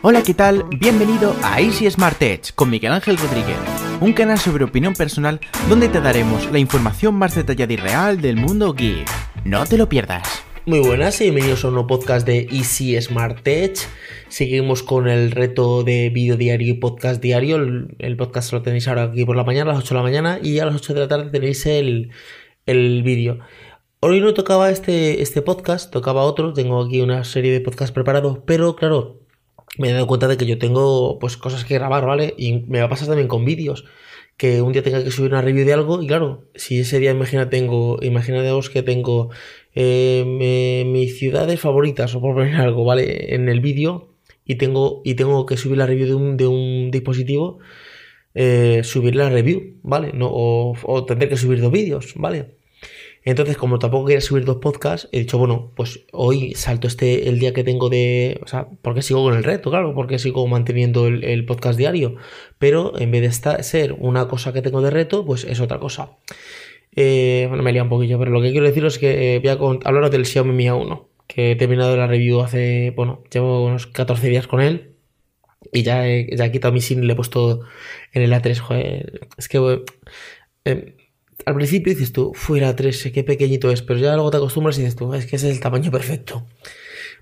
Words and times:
Hola, 0.00 0.22
¿qué 0.22 0.32
tal? 0.32 0.64
Bienvenido 0.78 1.34
a 1.42 1.60
Easy 1.60 1.90
Smart 1.90 2.22
Edge 2.22 2.52
con 2.54 2.70
Miguel 2.70 2.92
Ángel 2.92 3.16
Rodríguez, 3.16 3.56
un 4.00 4.12
canal 4.12 4.38
sobre 4.38 4.62
opinión 4.62 4.94
personal 4.94 5.40
donde 5.68 5.88
te 5.88 6.00
daremos 6.00 6.48
la 6.52 6.60
información 6.60 7.16
más 7.16 7.34
detallada 7.34 7.72
y 7.72 7.76
real 7.76 8.20
del 8.20 8.36
mundo 8.36 8.74
geek. 8.74 9.08
No 9.44 9.66
te 9.66 9.76
lo 9.76 9.88
pierdas. 9.88 10.44
Muy 10.66 10.78
buenas 10.78 11.20
y 11.20 11.24
bienvenidos 11.24 11.64
a 11.64 11.68
un 11.68 11.74
nuevo 11.74 11.88
podcast 11.88 12.24
de 12.24 12.46
Easy 12.52 13.00
Smart 13.02 13.44
Edge. 13.44 13.88
Seguimos 14.28 14.84
con 14.84 15.08
el 15.08 15.32
reto 15.32 15.82
de 15.82 16.10
vídeo 16.10 16.36
diario 16.36 16.68
y 16.68 16.74
podcast 16.74 17.20
diario. 17.20 17.56
El, 17.56 18.16
podcast 18.16 18.52
lo 18.52 18.62
tenéis 18.62 18.86
ahora 18.86 19.02
aquí 19.02 19.24
por 19.24 19.34
la 19.34 19.42
mañana, 19.42 19.72
a 19.72 19.74
las 19.74 19.82
8 19.82 19.94
de 19.94 19.98
la 19.98 20.04
mañana, 20.04 20.38
y 20.40 20.60
a 20.60 20.66
las 20.66 20.76
8 20.76 20.94
de 20.94 21.00
la 21.00 21.08
tarde 21.08 21.30
tenéis 21.32 21.66
el, 21.66 22.12
el 22.66 23.02
vídeo. 23.02 23.40
Hoy 23.98 24.20
no 24.20 24.32
tocaba 24.32 24.70
este, 24.70 25.22
este 25.22 25.42
podcast, 25.42 25.90
tocaba 25.92 26.22
otro. 26.22 26.52
Tengo 26.52 26.84
aquí 26.84 27.00
una 27.00 27.24
serie 27.24 27.50
de 27.50 27.60
podcasts 27.60 27.92
preparados, 27.92 28.38
pero 28.46 28.76
claro, 28.76 29.18
me 29.78 29.90
he 29.90 29.92
dado 29.92 30.06
cuenta 30.06 30.28
de 30.28 30.36
que 30.36 30.46
yo 30.46 30.58
tengo 30.58 31.18
pues 31.18 31.36
cosas 31.36 31.64
que 31.64 31.74
grabar, 31.74 32.04
¿vale? 32.06 32.34
Y 32.36 32.60
me 32.66 32.80
va 32.80 32.86
a 32.86 32.88
pasar 32.88 33.08
también 33.08 33.28
con 33.28 33.44
vídeos. 33.44 33.84
Que 34.36 34.62
un 34.62 34.72
día 34.72 34.82
tenga 34.84 35.02
que 35.02 35.10
subir 35.10 35.32
una 35.32 35.42
review 35.42 35.66
de 35.66 35.72
algo 35.72 36.00
y 36.02 36.06
claro, 36.06 36.44
si 36.54 36.80
ese 36.80 37.00
día 37.00 37.10
imagina 37.10 37.50
tengo, 37.50 37.98
imaginaos 38.02 38.70
que 38.70 38.82
tengo 38.84 39.30
eh, 39.74 40.84
mis 40.86 41.18
ciudades 41.18 41.58
favoritas 41.60 42.14
o 42.14 42.20
por 42.20 42.34
poner 42.34 42.54
algo, 42.56 42.84
¿vale? 42.84 43.34
En 43.34 43.48
el 43.48 43.60
vídeo 43.60 44.14
y 44.44 44.56
tengo, 44.56 45.02
y 45.04 45.14
tengo 45.14 45.44
que 45.46 45.56
subir 45.56 45.78
la 45.78 45.86
review 45.86 46.06
de 46.06 46.14
un, 46.14 46.36
de 46.36 46.46
un 46.46 46.90
dispositivo, 46.92 47.58
eh, 48.34 48.82
subir 48.84 49.16
la 49.16 49.28
review, 49.28 49.78
¿vale? 49.82 50.12
No, 50.14 50.28
o, 50.30 50.76
o 50.84 51.04
tendré 51.04 51.28
que 51.28 51.36
subir 51.36 51.60
dos 51.60 51.72
vídeos, 51.72 52.14
¿vale? 52.16 52.57
Entonces, 53.24 53.56
como 53.56 53.78
tampoco 53.78 54.06
quería 54.06 54.20
subir 54.20 54.44
dos 54.44 54.58
podcasts, 54.58 55.08
he 55.12 55.20
dicho, 55.20 55.38
bueno, 55.38 55.72
pues 55.76 56.06
hoy 56.12 56.54
salto 56.54 56.86
este 56.86 57.28
el 57.28 57.38
día 57.38 57.52
que 57.52 57.64
tengo 57.64 57.88
de. 57.88 58.40
O 58.42 58.46
sea, 58.46 58.68
porque 58.82 59.02
sigo 59.02 59.22
con 59.22 59.36
el 59.36 59.44
reto, 59.44 59.70
claro, 59.70 59.94
porque 59.94 60.18
sigo 60.18 60.46
manteniendo 60.46 61.06
el, 61.06 61.44
podcast 61.44 61.78
diario. 61.78 62.16
Pero 62.58 62.98
en 62.98 63.10
vez 63.10 63.42
de 63.42 63.62
ser 63.62 63.94
una 63.98 64.28
cosa 64.28 64.52
que 64.52 64.62
tengo 64.62 64.80
de 64.82 64.90
reto, 64.90 65.24
pues 65.24 65.44
es 65.44 65.60
otra 65.60 65.78
cosa. 65.78 66.12
Eh, 66.96 67.46
bueno, 67.48 67.62
me 67.62 67.72
lía 67.72 67.82
un 67.82 67.88
poquillo, 67.88 68.18
pero 68.18 68.30
lo 68.30 68.40
que 68.42 68.50
quiero 68.50 68.66
deciros 68.66 68.94
es 68.94 68.98
que 68.98 69.36
eh, 69.36 69.38
voy 69.40 69.48
a 69.50 69.88
hablaros 69.88 70.10
del 70.10 70.26
Xiaomi 70.26 70.52
Mi 70.52 70.66
A1, 70.66 71.06
que 71.26 71.52
he 71.52 71.56
terminado 71.56 71.96
la 71.96 72.06
review 72.06 72.40
hace. 72.40 72.92
Bueno, 72.96 73.22
llevo 73.32 73.64
unos 73.66 73.86
14 73.86 74.28
días 74.28 74.46
con 74.46 74.60
él. 74.60 74.94
Y 75.72 75.82
ya 75.82 76.06
he, 76.08 76.34
ya 76.36 76.46
he 76.46 76.52
quitado 76.52 76.72
mi 76.72 76.80
SIM 76.80 77.02
y 77.02 77.06
le 77.06 77.12
he 77.12 77.16
puesto 77.16 77.60
en 78.12 78.22
el 78.22 78.32
A3. 78.32 78.58
Joder, 78.58 79.28
es 79.36 79.48
que. 79.48 79.82
Eh, 80.64 80.97
al 81.48 81.54
principio 81.54 81.94
dices 81.94 82.12
tú, 82.12 82.32
fuera 82.34 82.76
3, 82.76 83.10
qué 83.10 83.24
pequeñito 83.24 83.70
es, 83.70 83.80
pero 83.80 83.98
ya 83.98 84.12
luego 84.12 84.30
te 84.30 84.36
acostumbras 84.36 84.76
y 84.76 84.82
dices 84.82 84.96
tú, 84.96 85.14
es 85.14 85.24
que 85.24 85.36
ese 85.36 85.48
es 85.48 85.54
el 85.54 85.60
tamaño 85.60 85.90
perfecto. 85.90 86.44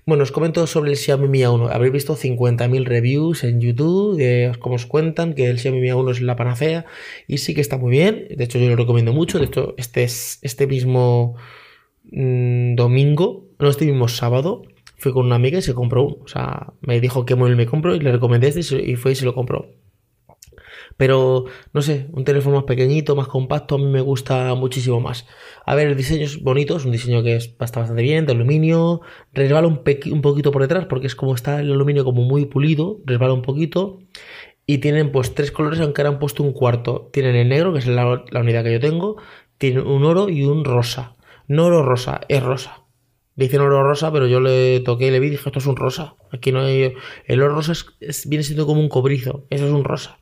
Bueno, 0.05 0.23
os 0.23 0.33
comento 0.33 0.67
sobre 0.67 0.91
el 0.91 0.97
Xiaomi 0.97 1.29
Mi 1.29 1.39
A1. 1.39 1.69
Habréis 1.71 1.93
visto 1.93 2.17
50.000 2.17 2.83
reviews 2.83 3.45
en 3.45 3.61
YouTube 3.61 4.17
de 4.17 4.51
cómo 4.59 4.75
os 4.75 4.85
cuentan 4.85 5.33
que 5.33 5.47
el 5.47 5.59
Xiaomi 5.59 5.79
Mi 5.79 5.87
A1 5.87 6.11
es 6.11 6.21
la 6.21 6.35
panacea 6.35 6.85
y 7.25 7.37
sí 7.37 7.55
que 7.55 7.61
está 7.61 7.77
muy 7.77 7.89
bien. 7.89 8.27
De 8.35 8.43
hecho, 8.43 8.59
yo 8.59 8.67
lo 8.67 8.75
recomiendo 8.75 9.13
mucho. 9.13 9.39
De 9.39 9.45
hecho, 9.45 9.73
este, 9.77 10.03
es, 10.03 10.39
este 10.41 10.67
mismo 10.67 11.37
mm, 12.11 12.75
domingo, 12.75 13.45
no 13.59 13.69
este 13.69 13.85
mismo 13.85 14.09
sábado, 14.09 14.63
fui 14.97 15.13
con 15.13 15.25
una 15.25 15.35
amiga 15.35 15.59
y 15.59 15.61
se 15.61 15.73
compró 15.73 16.03
uno. 16.03 16.17
O 16.25 16.27
sea, 16.27 16.73
me 16.81 16.99
dijo 16.99 17.25
qué 17.25 17.35
móvil 17.35 17.55
me 17.55 17.65
compro 17.65 17.95
y 17.95 18.01
le 18.01 18.11
recomendé 18.11 18.49
este 18.49 18.81
y 18.81 18.97
fue 18.97 19.13
y 19.13 19.15
se 19.15 19.23
lo 19.23 19.33
compró. 19.33 19.69
Pero, 20.97 21.45
no 21.73 21.81
sé, 21.81 22.07
un 22.11 22.23
teléfono 22.23 22.57
más 22.57 22.65
pequeñito, 22.65 23.15
más 23.15 23.27
compacto, 23.27 23.75
a 23.75 23.77
mí 23.77 23.85
me 23.85 24.01
gusta 24.01 24.53
muchísimo 24.55 24.99
más. 24.99 25.27
A 25.65 25.75
ver, 25.75 25.87
el 25.87 25.95
diseño 25.95 26.25
es 26.25 26.41
bonito, 26.41 26.75
es 26.75 26.85
un 26.85 26.91
diseño 26.91 27.23
que 27.23 27.35
está 27.35 27.79
bastante 27.79 28.01
bien, 28.01 28.25
de 28.25 28.33
aluminio, 28.33 29.01
resbala 29.31 29.67
un, 29.67 29.81
un 30.11 30.21
poquito 30.21 30.51
por 30.51 30.63
detrás, 30.63 30.87
porque 30.87 31.07
es 31.07 31.15
como 31.15 31.35
está 31.35 31.59
el 31.61 31.71
aluminio 31.71 32.03
como 32.03 32.23
muy 32.23 32.45
pulido, 32.45 32.99
resbala 33.05 33.33
un 33.33 33.43
poquito. 33.43 33.99
Y 34.69 34.79
tienen 34.79 35.13
pues 35.13 35.33
tres 35.33 35.51
colores, 35.51 35.79
aunque 35.79 36.01
ahora 36.01 36.15
han 36.15 36.19
puesto 36.19 36.43
un 36.43 36.51
cuarto. 36.51 37.09
Tienen 37.13 37.35
el 37.35 37.47
negro, 37.47 37.71
que 37.71 37.79
es 37.79 37.87
la, 37.87 38.23
unidad 38.33 38.65
que 38.65 38.73
yo 38.73 38.79
tengo, 38.81 39.15
tienen 39.57 39.87
un 39.87 40.03
oro 40.03 40.27
y 40.27 40.43
un 40.43 40.65
rosa. 40.65 41.15
No 41.47 41.67
oro 41.67 41.83
rosa, 41.83 42.21
es 42.27 42.43
rosa. 42.43 42.83
Dicen 43.35 43.61
oro 43.61 43.81
rosa, 43.83 44.11
pero 44.11 44.27
yo 44.27 44.41
le 44.41 44.81
toqué 44.81 45.07
y 45.07 45.11
le 45.11 45.21
vi 45.21 45.27
y 45.27 45.29
dije, 45.31 45.47
esto 45.47 45.59
es 45.59 45.67
un 45.67 45.77
rosa. 45.77 46.15
Aquí 46.33 46.51
no 46.51 46.61
hay... 46.61 46.93
El 47.25 47.41
oro 47.41 47.55
rosa 47.55 47.73
viene 48.25 48.43
siendo 48.43 48.65
como 48.65 48.81
un 48.81 48.89
cobrizo, 48.89 49.45
eso 49.49 49.67
es 49.67 49.71
un 49.71 49.85
rosa. 49.85 50.19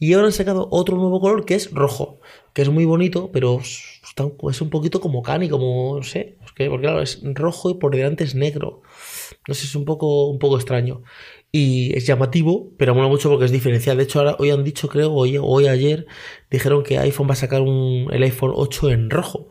Y 0.00 0.14
ahora 0.14 0.28
han 0.28 0.32
sacado 0.32 0.66
otro 0.70 0.96
nuevo 0.96 1.20
color 1.20 1.44
que 1.44 1.54
es 1.54 1.70
rojo, 1.70 2.20
que 2.54 2.62
es 2.62 2.70
muy 2.70 2.86
bonito, 2.86 3.30
pero 3.32 3.60
es 3.60 4.60
un 4.62 4.70
poquito 4.70 4.98
como 5.00 5.22
cani, 5.22 5.50
como, 5.50 5.96
no 5.98 6.02
sé, 6.02 6.36
porque 6.40 6.70
claro, 6.80 7.02
es 7.02 7.20
rojo 7.22 7.70
y 7.70 7.74
por 7.74 7.94
delante 7.94 8.24
es 8.24 8.34
negro. 8.34 8.80
No 9.46 9.52
sé, 9.52 9.66
es 9.66 9.74
un 9.74 9.84
poco, 9.84 10.28
un 10.28 10.38
poco 10.38 10.56
extraño. 10.56 11.02
Y 11.52 11.94
es 11.96 12.06
llamativo, 12.06 12.70
pero 12.78 12.94
mola 12.94 13.08
mucho 13.08 13.28
porque 13.28 13.44
es 13.44 13.52
diferencial. 13.52 13.98
De 13.98 14.04
hecho, 14.04 14.22
hoy 14.38 14.50
han 14.50 14.64
dicho, 14.64 14.88
creo, 14.88 15.12
hoy, 15.12 15.36
hoy 15.38 15.68
ayer, 15.68 16.06
dijeron 16.50 16.82
que 16.82 16.98
iPhone 16.98 17.28
va 17.28 17.34
a 17.34 17.36
sacar 17.36 17.60
un, 17.60 18.08
el 18.10 18.22
iPhone 18.22 18.52
8 18.54 18.90
en 18.90 19.10
rojo. 19.10 19.50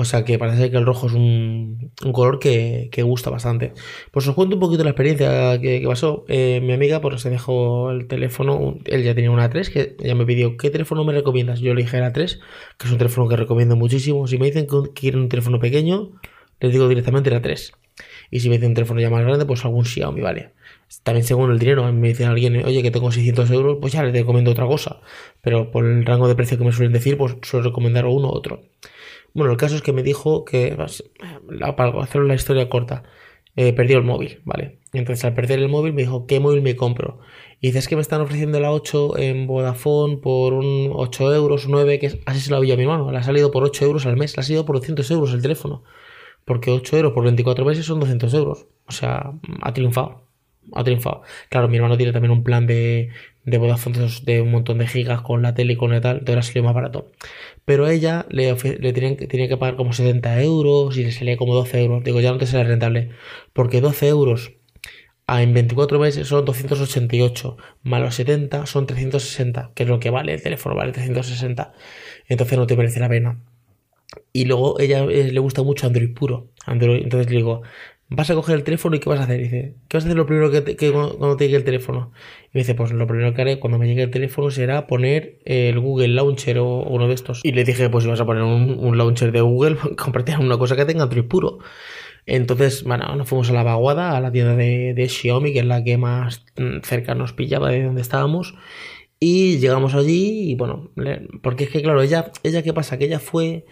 O 0.00 0.04
sea 0.04 0.24
que 0.24 0.38
parece 0.38 0.70
que 0.70 0.76
el 0.76 0.86
rojo 0.86 1.08
es 1.08 1.12
un, 1.12 1.90
color 2.12 2.38
que, 2.38 2.88
gusta 3.02 3.30
bastante. 3.30 3.72
Pues 4.12 4.28
os 4.28 4.34
cuento 4.36 4.54
un 4.54 4.60
poquito 4.60 4.84
la 4.84 4.90
experiencia 4.90 5.60
que, 5.60 5.82
pasó. 5.88 6.24
Eh, 6.28 6.60
mi 6.62 6.72
amiga 6.72 7.00
pues 7.00 7.20
se 7.20 7.30
dejó 7.30 7.90
el 7.90 8.06
teléfono, 8.06 8.78
él 8.84 9.02
ya 9.02 9.16
tenía 9.16 9.32
una 9.32 9.50
3, 9.50 9.70
que 9.70 9.96
ya 9.98 10.14
me 10.14 10.24
pidió, 10.24 10.56
¿qué 10.56 10.70
teléfono 10.70 11.02
me 11.04 11.12
recomiendas? 11.12 11.58
Yo 11.58 11.74
le 11.74 11.82
dije 11.82 11.98
la 11.98 12.12
3, 12.12 12.38
que 12.78 12.86
es 12.86 12.92
un 12.92 12.98
teléfono 12.98 13.28
que 13.28 13.34
recomiendo 13.34 13.74
muchísimo. 13.74 14.28
Si 14.28 14.38
me 14.38 14.46
dicen 14.46 14.68
que 14.68 14.92
quieren 14.94 15.22
un 15.22 15.28
teléfono 15.28 15.58
pequeño, 15.58 16.12
les 16.60 16.72
digo 16.72 16.86
directamente 16.86 17.30
la 17.32 17.42
3. 17.42 17.72
Y 18.30 18.38
si 18.38 18.48
me 18.48 18.54
dicen 18.54 18.68
un 18.68 18.74
teléfono 18.74 19.00
ya 19.00 19.10
más 19.10 19.24
grande, 19.24 19.46
pues 19.46 19.64
algún 19.64 19.84
Xiaomi, 19.84 20.20
vale. 20.20 20.52
También 21.02 21.24
según 21.24 21.50
el 21.50 21.58
dinero, 21.58 21.92
me 21.92 22.08
dice 22.08 22.24
alguien, 22.24 22.64
oye, 22.64 22.82
que 22.84 22.92
tengo 22.92 23.10
600 23.10 23.50
euros, 23.50 23.78
pues 23.80 23.94
ya 23.94 24.04
les 24.04 24.12
recomiendo 24.12 24.52
otra 24.52 24.66
cosa. 24.66 25.00
Pero 25.42 25.72
por 25.72 25.84
el 25.84 26.06
rango 26.06 26.28
de 26.28 26.36
precio 26.36 26.56
que 26.56 26.64
me 26.64 26.70
suelen 26.70 26.92
decir, 26.92 27.16
pues 27.18 27.34
suelo 27.42 27.66
recomendar 27.70 28.06
uno 28.06 28.28
u 28.28 28.32
otro. 28.32 28.62
Bueno, 29.34 29.52
el 29.52 29.58
caso 29.58 29.76
es 29.76 29.82
que 29.82 29.92
me 29.92 30.02
dijo 30.02 30.44
que, 30.44 30.76
para 31.76 32.00
hacer 32.00 32.22
la 32.22 32.34
historia 32.34 32.68
corta, 32.68 33.04
eh, 33.56 33.72
perdió 33.72 33.98
el 33.98 34.04
móvil, 34.04 34.40
¿vale? 34.44 34.78
Entonces 34.92 35.24
al 35.24 35.34
perder 35.34 35.58
el 35.58 35.68
móvil 35.68 35.92
me 35.92 36.02
dijo, 36.02 36.26
¿qué 36.26 36.38
móvil 36.40 36.62
me 36.62 36.76
compro? 36.76 37.18
Y 37.60 37.68
dices 37.68 37.88
que 37.88 37.96
me 37.96 38.02
están 38.02 38.20
ofreciendo 38.20 38.60
la 38.60 38.70
8 38.70 39.18
en 39.18 39.46
Vodafone 39.46 40.18
por 40.18 40.54
un 40.54 40.92
8 40.94 41.34
euros, 41.34 41.66
9, 41.68 41.98
que 41.98 42.20
así 42.26 42.40
se 42.40 42.50
la 42.52 42.58
había 42.58 42.76
mi 42.76 42.86
mano. 42.86 43.10
Le 43.10 43.18
ha 43.18 43.22
salido 43.22 43.50
por 43.50 43.64
8 43.64 43.84
euros 43.84 44.06
al 44.06 44.16
mes, 44.16 44.36
le 44.36 44.40
ha 44.40 44.44
salido 44.44 44.64
por 44.64 44.76
200 44.76 45.10
euros 45.10 45.32
el 45.34 45.42
teléfono. 45.42 45.82
Porque 46.44 46.70
8 46.70 46.96
euros 46.98 47.12
por 47.12 47.24
24 47.24 47.64
meses 47.64 47.84
son 47.84 47.98
200 47.98 48.32
euros. 48.34 48.66
O 48.86 48.92
sea, 48.92 49.32
ha 49.60 49.72
triunfado. 49.72 50.22
Ha 50.74 50.84
triunfado. 50.84 51.22
Claro, 51.48 51.68
mi 51.68 51.76
hermano 51.78 51.96
tiene 51.96 52.12
también 52.12 52.30
un 52.30 52.44
plan 52.44 52.66
de, 52.66 53.10
de 53.50 53.58
Vodafone 53.58 54.08
de 54.24 54.40
un 54.40 54.50
montón 54.50 54.78
de 54.78 54.86
gigas 54.86 55.22
con 55.22 55.42
la 55.42 55.54
tele 55.54 55.74
y 55.74 55.76
con 55.76 55.92
el 55.92 56.00
tal, 56.00 56.18
entonces 56.18 56.38
ha 56.38 56.42
salido 56.48 56.64
más 56.64 56.74
barato. 56.74 57.10
Pero 57.64 57.86
a 57.86 57.92
ella 57.92 58.26
le, 58.30 58.54
le 58.54 58.92
que 59.48 59.56
pagar 59.56 59.76
como 59.76 59.92
70 59.92 60.42
euros 60.42 60.96
y 60.96 61.04
le 61.04 61.12
salía 61.12 61.36
como 61.36 61.54
12 61.54 61.82
euros. 61.82 62.04
Digo, 62.04 62.20
ya 62.20 62.32
no 62.32 62.38
te 62.38 62.46
sale 62.46 62.64
rentable, 62.64 63.10
porque 63.52 63.80
12 63.80 64.08
euros 64.08 64.52
en 65.28 65.52
24 65.52 65.98
meses 65.98 66.26
son 66.26 66.44
288, 66.44 67.56
más 67.82 68.00
los 68.00 68.14
70 68.14 68.66
son 68.66 68.86
360, 68.86 69.72
que 69.74 69.82
es 69.82 69.88
lo 69.88 70.00
que 70.00 70.10
vale 70.10 70.32
el 70.32 70.42
teléfono, 70.42 70.74
vale 70.74 70.92
360. 70.92 71.72
Entonces 72.28 72.58
no 72.58 72.66
te 72.66 72.76
merece 72.76 73.00
la 73.00 73.08
pena. 73.08 73.38
Y 74.32 74.46
luego 74.46 74.80
ella 74.80 75.04
eh, 75.04 75.30
le 75.30 75.40
gusta 75.40 75.62
mucho 75.62 75.86
Android 75.86 76.14
puro. 76.14 76.48
Android, 76.64 77.02
entonces 77.02 77.30
le 77.30 77.36
digo, 77.36 77.62
vas 78.10 78.30
a 78.30 78.34
coger 78.34 78.56
el 78.56 78.64
teléfono 78.64 78.96
y 78.96 79.00
¿qué 79.00 79.08
vas 79.08 79.20
a 79.20 79.24
hacer? 79.24 79.38
dice, 79.38 79.74
¿qué 79.88 79.96
vas 79.96 80.04
a 80.04 80.08
hacer 80.08 80.16
lo 80.16 80.26
primero 80.26 80.50
que, 80.50 80.92
cuando, 80.92 81.36
te 81.36 81.44
llegue 81.44 81.56
el 81.56 81.64
teléfono? 81.64 82.12
Y 82.52 82.58
dice, 82.58 82.74
pues 82.74 82.92
lo 82.92 83.06
primero 83.06 83.34
que 83.34 83.42
haré 83.42 83.58
cuando 83.58 83.78
me 83.78 83.86
llegue 83.86 84.02
el 84.02 84.10
teléfono 84.10 84.50
será 84.50 84.86
poner 84.86 85.38
el 85.44 85.78
Google 85.78 86.08
Launcher 86.08 86.58
o 86.58 86.82
uno 86.84 87.06
de 87.06 87.14
estos. 87.14 87.40
Y 87.44 87.52
le 87.52 87.64
dije, 87.64 87.90
pues 87.90 88.04
si 88.04 88.10
vas 88.10 88.20
a 88.20 88.26
poner 88.26 88.42
un, 88.42 88.96
launcher 88.96 89.32
de 89.32 89.40
Google, 89.40 89.76
comprate 89.96 90.36
una 90.36 90.58
cosa 90.58 90.76
que 90.76 90.84
tenga 90.84 91.04
Android 91.04 91.24
puro. 91.24 91.58
Entonces, 92.24 92.84
bueno, 92.84 93.14
nos 93.16 93.28
fuimos 93.28 93.48
a 93.50 93.54
la 93.54 93.62
vaguada, 93.62 94.16
a 94.16 94.20
la 94.20 94.30
tienda 94.30 94.54
de, 94.54 94.92
de 94.94 95.08
Xiaomi, 95.08 95.52
que 95.52 95.60
es 95.60 95.64
la 95.64 95.82
que 95.82 95.96
más 95.96 96.44
cerca 96.82 97.14
nos 97.14 97.32
pillaba 97.32 97.70
de 97.70 97.84
donde 97.84 98.02
estábamos. 98.02 98.54
Y 99.20 99.58
llegamos 99.58 99.94
allí 99.94 100.50
y 100.50 100.54
bueno, 100.54 100.90
porque 101.42 101.64
es 101.64 101.70
que 101.70 101.82
claro, 101.82 102.02
ella, 102.02 102.30
ella 102.44 102.62
¿qué 102.62 102.72
pasa? 102.72 102.98
Que 102.98 103.06
ella 103.06 103.18
fue 103.18 103.66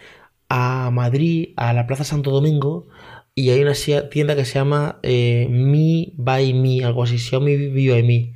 a 0.49 0.91
Madrid, 0.91 1.51
a 1.57 1.73
la 1.73 1.87
Plaza 1.87 2.05
Santo 2.05 2.31
Domingo, 2.31 2.89
y 3.39 3.51
hay 3.51 3.61
una 3.61 3.75
tienda 4.09 4.35
que 4.35 4.47
se 4.47 4.55
llama 4.55 4.99
eh, 5.03 5.47
Me 5.51 6.13
by 6.17 6.55
Me, 6.55 6.83
algo 6.85 7.03
así, 7.03 7.19
Xiaomi 7.19 7.69
by 7.69 8.03
Me, 8.03 8.33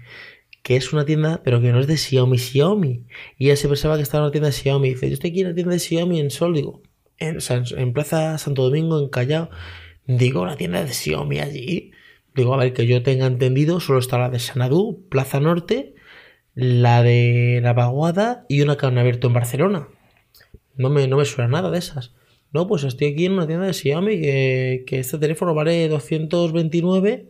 que 0.62 0.76
es 0.76 0.92
una 0.92 1.06
tienda, 1.06 1.40
pero 1.42 1.62
que 1.62 1.72
no 1.72 1.80
es 1.80 1.86
de 1.86 1.96
Xiaomi, 1.96 2.36
Xiaomi. 2.36 3.06
Y 3.38 3.46
ella 3.46 3.56
se 3.56 3.66
pensaba 3.66 3.96
que 3.96 4.02
estaba 4.02 4.20
en 4.20 4.24
una 4.26 4.32
tienda 4.32 4.48
de 4.48 4.52
Xiaomi. 4.52 4.90
dice, 4.90 5.08
yo 5.08 5.14
estoy 5.14 5.30
aquí 5.30 5.40
en 5.40 5.48
la 5.48 5.54
tienda 5.54 5.72
de 5.72 5.78
Xiaomi 5.78 6.20
en 6.20 6.30
Sol, 6.30 6.54
digo, 6.54 6.82
en, 7.18 7.38
en 7.78 7.92
Plaza 7.94 8.36
Santo 8.36 8.62
Domingo, 8.62 9.00
en 9.00 9.08
Callao. 9.08 9.48
Digo, 10.06 10.44
la 10.44 10.56
tienda 10.56 10.84
de 10.84 10.92
Xiaomi 10.92 11.40
allí. 11.40 11.92
Digo, 12.34 12.52
a 12.52 12.58
ver, 12.58 12.74
que 12.74 12.86
yo 12.86 13.02
tenga 13.02 13.26
entendido, 13.26 13.80
solo 13.80 14.00
está 14.00 14.18
la 14.18 14.28
de 14.28 14.38
Sanadú, 14.38 15.06
Plaza 15.08 15.40
Norte, 15.40 15.94
la 16.54 17.02
de 17.02 17.60
La 17.62 17.72
Vaguada 17.72 18.44
y 18.50 18.60
una 18.60 18.76
que 18.76 18.84
han 18.84 18.98
abierto 18.98 19.28
en 19.28 19.32
Barcelona. 19.32 19.88
No 20.76 20.90
me, 20.90 21.08
no 21.08 21.16
me 21.16 21.24
suena 21.24 21.48
nada 21.48 21.70
de 21.70 21.78
esas. 21.78 22.14
No, 22.52 22.66
pues 22.66 22.84
estoy 22.84 23.08
aquí 23.08 23.26
en 23.26 23.32
una 23.32 23.46
tienda 23.46 23.66
de 23.66 23.72
Xiaomi 23.72 24.20
que, 24.20 24.84
este 24.90 25.18
teléfono 25.18 25.54
vale 25.54 25.88
229 25.88 27.28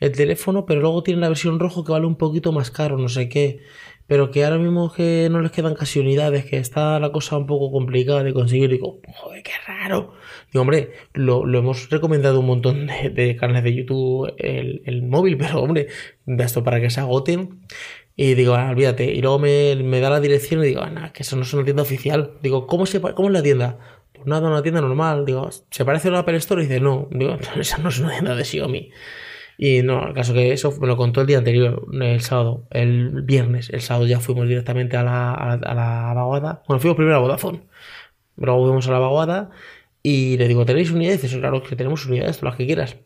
el 0.00 0.12
teléfono, 0.12 0.64
pero 0.64 0.80
luego 0.80 1.02
tienen 1.02 1.20
la 1.22 1.28
versión 1.28 1.58
rojo 1.58 1.84
que 1.84 1.92
vale 1.92 2.06
un 2.06 2.16
poquito 2.16 2.52
más 2.52 2.70
caro, 2.70 2.98
no 2.98 3.08
sé 3.08 3.28
qué. 3.28 3.60
Pero 4.06 4.30
que 4.30 4.44
ahora 4.44 4.58
mismo 4.58 4.92
que 4.92 5.28
no 5.30 5.42
les 5.42 5.50
quedan 5.50 5.74
casi 5.74 5.98
unidades, 6.00 6.46
que 6.46 6.56
está 6.56 6.98
la 6.98 7.12
cosa 7.12 7.36
un 7.36 7.46
poco 7.46 7.70
complicada 7.70 8.22
de 8.22 8.32
conseguir. 8.32 8.70
Digo, 8.70 9.00
joder, 9.16 9.42
qué 9.42 9.52
raro. 9.66 10.14
Digo, 10.50 10.62
hombre, 10.62 10.92
lo, 11.12 11.44
hemos 11.58 11.90
recomendado 11.90 12.40
un 12.40 12.46
montón 12.46 12.86
de, 12.86 13.36
canales 13.36 13.64
de 13.64 13.74
YouTube 13.74 14.32
el, 14.38 15.02
móvil, 15.02 15.36
pero 15.36 15.60
hombre, 15.62 15.88
de 16.24 16.44
esto 16.44 16.64
para 16.64 16.80
que 16.80 16.90
se 16.90 17.00
agoten. 17.00 17.60
Y 18.16 18.34
digo, 18.34 18.54
ah, 18.54 18.70
olvídate. 18.70 19.12
Y 19.12 19.20
luego 19.20 19.38
me, 19.38 20.00
da 20.00 20.10
la 20.10 20.20
dirección 20.20 20.62
y 20.62 20.68
digo, 20.68 20.80
ah, 20.82 21.12
que 21.12 21.22
eso 21.22 21.36
no 21.36 21.42
es 21.42 21.52
una 21.52 21.64
tienda 21.64 21.82
oficial. 21.82 22.32
Digo, 22.40 22.66
¿cómo, 22.66 22.86
se, 22.86 23.00
cómo 23.00 23.28
es 23.28 23.32
la 23.32 23.42
tienda? 23.42 23.78
Nada, 24.24 24.48
una 24.48 24.62
tienda 24.62 24.80
normal. 24.80 25.24
Digo, 25.24 25.48
¿se 25.70 25.84
parece 25.84 26.08
a 26.08 26.10
una 26.10 26.20
Apple 26.20 26.36
Store? 26.36 26.62
Y 26.62 26.66
dice, 26.66 26.80
no. 26.80 27.08
Digo, 27.10 27.38
esa 27.60 27.78
no 27.78 27.88
es 27.88 27.98
una 27.98 28.10
tienda 28.10 28.34
de 28.34 28.44
Xiaomi. 28.44 28.90
Y 29.60 29.82
no, 29.82 30.06
el 30.06 30.14
caso 30.14 30.32
que 30.34 30.52
eso 30.52 30.72
me 30.80 30.86
lo 30.86 30.96
contó 30.96 31.20
el 31.20 31.26
día 31.26 31.38
anterior, 31.38 31.84
el 31.92 32.20
sábado, 32.20 32.68
el 32.70 33.22
viernes. 33.22 33.70
El 33.70 33.80
sábado 33.80 34.06
ya 34.06 34.20
fuimos 34.20 34.46
directamente 34.46 34.96
a 34.96 35.02
la, 35.02 35.34
a 35.34 35.56
la, 35.74 36.14
vaguada. 36.14 36.62
Bueno, 36.68 36.80
fuimos 36.80 36.96
primero 36.96 37.16
a 37.16 37.18
Vodafone. 37.18 37.62
Luego 38.36 38.64
fuimos 38.64 38.86
a 38.86 38.92
la 38.92 39.00
vaguada 39.00 39.50
y 40.02 40.36
le 40.38 40.46
digo, 40.46 40.64
¿tenéis 40.64 40.92
unidades? 40.92 41.22
Dice, 41.22 41.40
claro 41.40 41.62
que 41.62 41.74
tenemos 41.74 42.06
unidades, 42.06 42.40
las 42.42 42.54
que 42.54 42.66
quieras. 42.66 42.98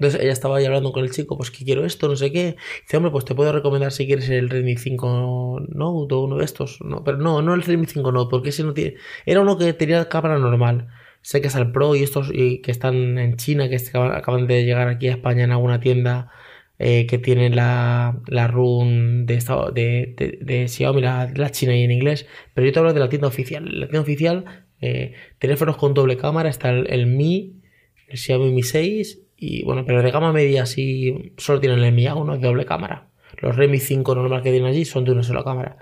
Entonces 0.00 0.22
ella 0.22 0.32
estaba 0.32 0.56
ahí 0.56 0.64
hablando 0.64 0.92
con 0.92 1.04
el 1.04 1.10
chico, 1.10 1.36
pues 1.36 1.50
que 1.50 1.62
quiero 1.62 1.84
esto, 1.84 2.08
no 2.08 2.16
sé 2.16 2.32
qué. 2.32 2.56
Dice, 2.82 2.96
hombre, 2.96 3.12
pues 3.12 3.26
te 3.26 3.34
puedo 3.34 3.52
recomendar 3.52 3.92
si 3.92 4.06
quieres 4.06 4.30
el 4.30 4.48
Redmi 4.48 4.78
5 4.78 5.66
Note 5.68 6.14
o 6.14 6.20
uno 6.24 6.38
de 6.38 6.44
estos. 6.46 6.80
No, 6.80 7.04
pero 7.04 7.18
no, 7.18 7.42
no 7.42 7.52
el 7.52 7.62
Redmi 7.62 7.84
5 7.84 8.10
Note, 8.10 8.30
porque 8.30 8.48
ese 8.48 8.64
no 8.64 8.72
tiene. 8.72 8.94
Era 9.26 9.42
uno 9.42 9.58
que 9.58 9.74
tenía 9.74 10.08
cámara 10.08 10.38
normal. 10.38 10.88
Sé 11.20 11.42
que 11.42 11.48
es 11.48 11.54
el 11.54 11.70
Pro 11.70 11.94
y 11.94 12.02
estos 12.02 12.30
y 12.32 12.62
que 12.62 12.70
están 12.70 13.18
en 13.18 13.36
China, 13.36 13.68
que 13.68 13.76
acaban 13.94 14.46
de 14.46 14.64
llegar 14.64 14.88
aquí 14.88 15.08
a 15.08 15.10
España 15.12 15.44
en 15.44 15.52
alguna 15.52 15.80
tienda 15.80 16.30
eh, 16.78 17.06
que 17.06 17.18
tienen 17.18 17.54
la, 17.54 18.22
la 18.26 18.46
run 18.46 19.26
de, 19.26 19.36
de, 19.74 20.38
de, 20.40 20.66
Xiaomi, 20.66 21.02
la, 21.02 21.30
la, 21.36 21.50
China 21.50 21.76
y 21.76 21.82
en 21.82 21.90
inglés. 21.90 22.26
Pero 22.54 22.66
yo 22.66 22.72
te 22.72 22.78
hablo 22.78 22.94
de 22.94 23.00
la 23.00 23.10
tienda 23.10 23.28
oficial. 23.28 23.64
La 23.66 23.86
tienda 23.86 24.00
oficial, 24.00 24.64
eh, 24.80 25.12
teléfonos 25.38 25.76
con 25.76 25.92
doble 25.92 26.16
cámara, 26.16 26.48
está 26.48 26.70
el, 26.70 27.06
Mi, 27.06 27.60
el 28.08 28.16
Xiaomi 28.16 28.50
Mi 28.52 28.62
6 28.62 29.29
y 29.40 29.64
bueno, 29.64 29.84
pero 29.86 30.02
de 30.02 30.10
gama 30.10 30.32
media 30.32 30.66
sí 30.66 31.32
solo 31.38 31.60
tienen 31.60 31.80
el 31.80 31.92
Mi 31.92 32.04
A1 32.04 32.38
de 32.38 32.46
doble 32.46 32.66
cámara. 32.66 33.10
Los 33.38 33.56
Redmi 33.56 33.78
5 33.78 34.14
normal 34.14 34.42
que 34.42 34.50
tienen 34.50 34.68
allí 34.68 34.84
son 34.84 35.04
de 35.04 35.12
una 35.12 35.22
sola 35.22 35.42
cámara. 35.44 35.78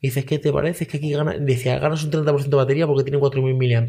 Y 0.00 0.08
dices, 0.08 0.24
¿qué 0.24 0.38
te 0.38 0.52
parece? 0.52 0.84
Es 0.84 0.90
que 0.90 0.98
aquí 0.98 1.12
gana, 1.12 1.36
decía, 1.38 1.78
ganas 1.78 2.04
un 2.04 2.10
30% 2.10 2.48
de 2.48 2.56
batería 2.56 2.86
porque 2.86 3.04
tiene 3.04 3.18
4.000 3.18 3.54
mAh 3.54 3.88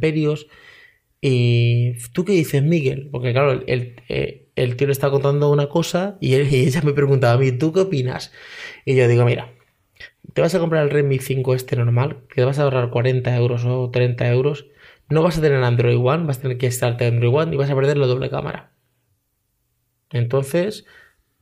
y 1.21 1.94
tú 2.13 2.23
qué 2.25 2.33
dices, 2.33 2.63
Miguel? 2.63 3.09
Porque 3.11 3.33
claro, 3.33 3.51
el, 3.51 3.95
eh, 4.07 4.50
el, 4.56 4.77
tío 4.77 4.88
le 4.88 4.94
está 4.94 5.09
contando 5.09 5.51
una 5.51 5.67
cosa 5.67 6.17
y, 6.21 6.33
él, 6.35 6.47
ella 6.51 6.81
me 6.83 6.94
preguntaba 6.94 7.33
a 7.33 7.38
mí, 7.38 7.51
¿tú 7.51 7.73
qué 7.73 7.81
opinas? 7.81 8.31
Y 8.85 8.95
yo 8.95 9.07
digo, 9.07 9.25
mira, 9.25 9.51
te 10.33 10.41
vas 10.41 10.56
a 10.56 10.59
comprar 10.59 10.83
el 10.83 10.91
Redmi 10.91 11.19
5 11.19 11.56
este 11.56 11.75
normal, 11.75 12.23
que 12.29 12.35
te 12.35 12.45
vas 12.45 12.59
a 12.59 12.63
ahorrar 12.63 12.89
40 12.89 13.35
euros 13.35 13.65
o 13.65 13.89
30 13.91 14.29
euros, 14.31 14.67
no 15.09 15.23
vas 15.23 15.38
a 15.38 15.41
tener 15.41 15.63
Android 15.63 15.97
One, 15.97 16.25
vas 16.25 16.39
a 16.39 16.41
tener 16.44 16.57
que 16.57 16.67
instalarte 16.67 17.07
Android 17.07 17.33
One 17.33 17.56
y 17.56 17.57
vas 17.57 17.69
a 17.69 17.75
perder 17.75 17.97
la 17.97 18.07
doble 18.07 18.29
cámara. 18.29 18.71
Entonces, 20.11 20.85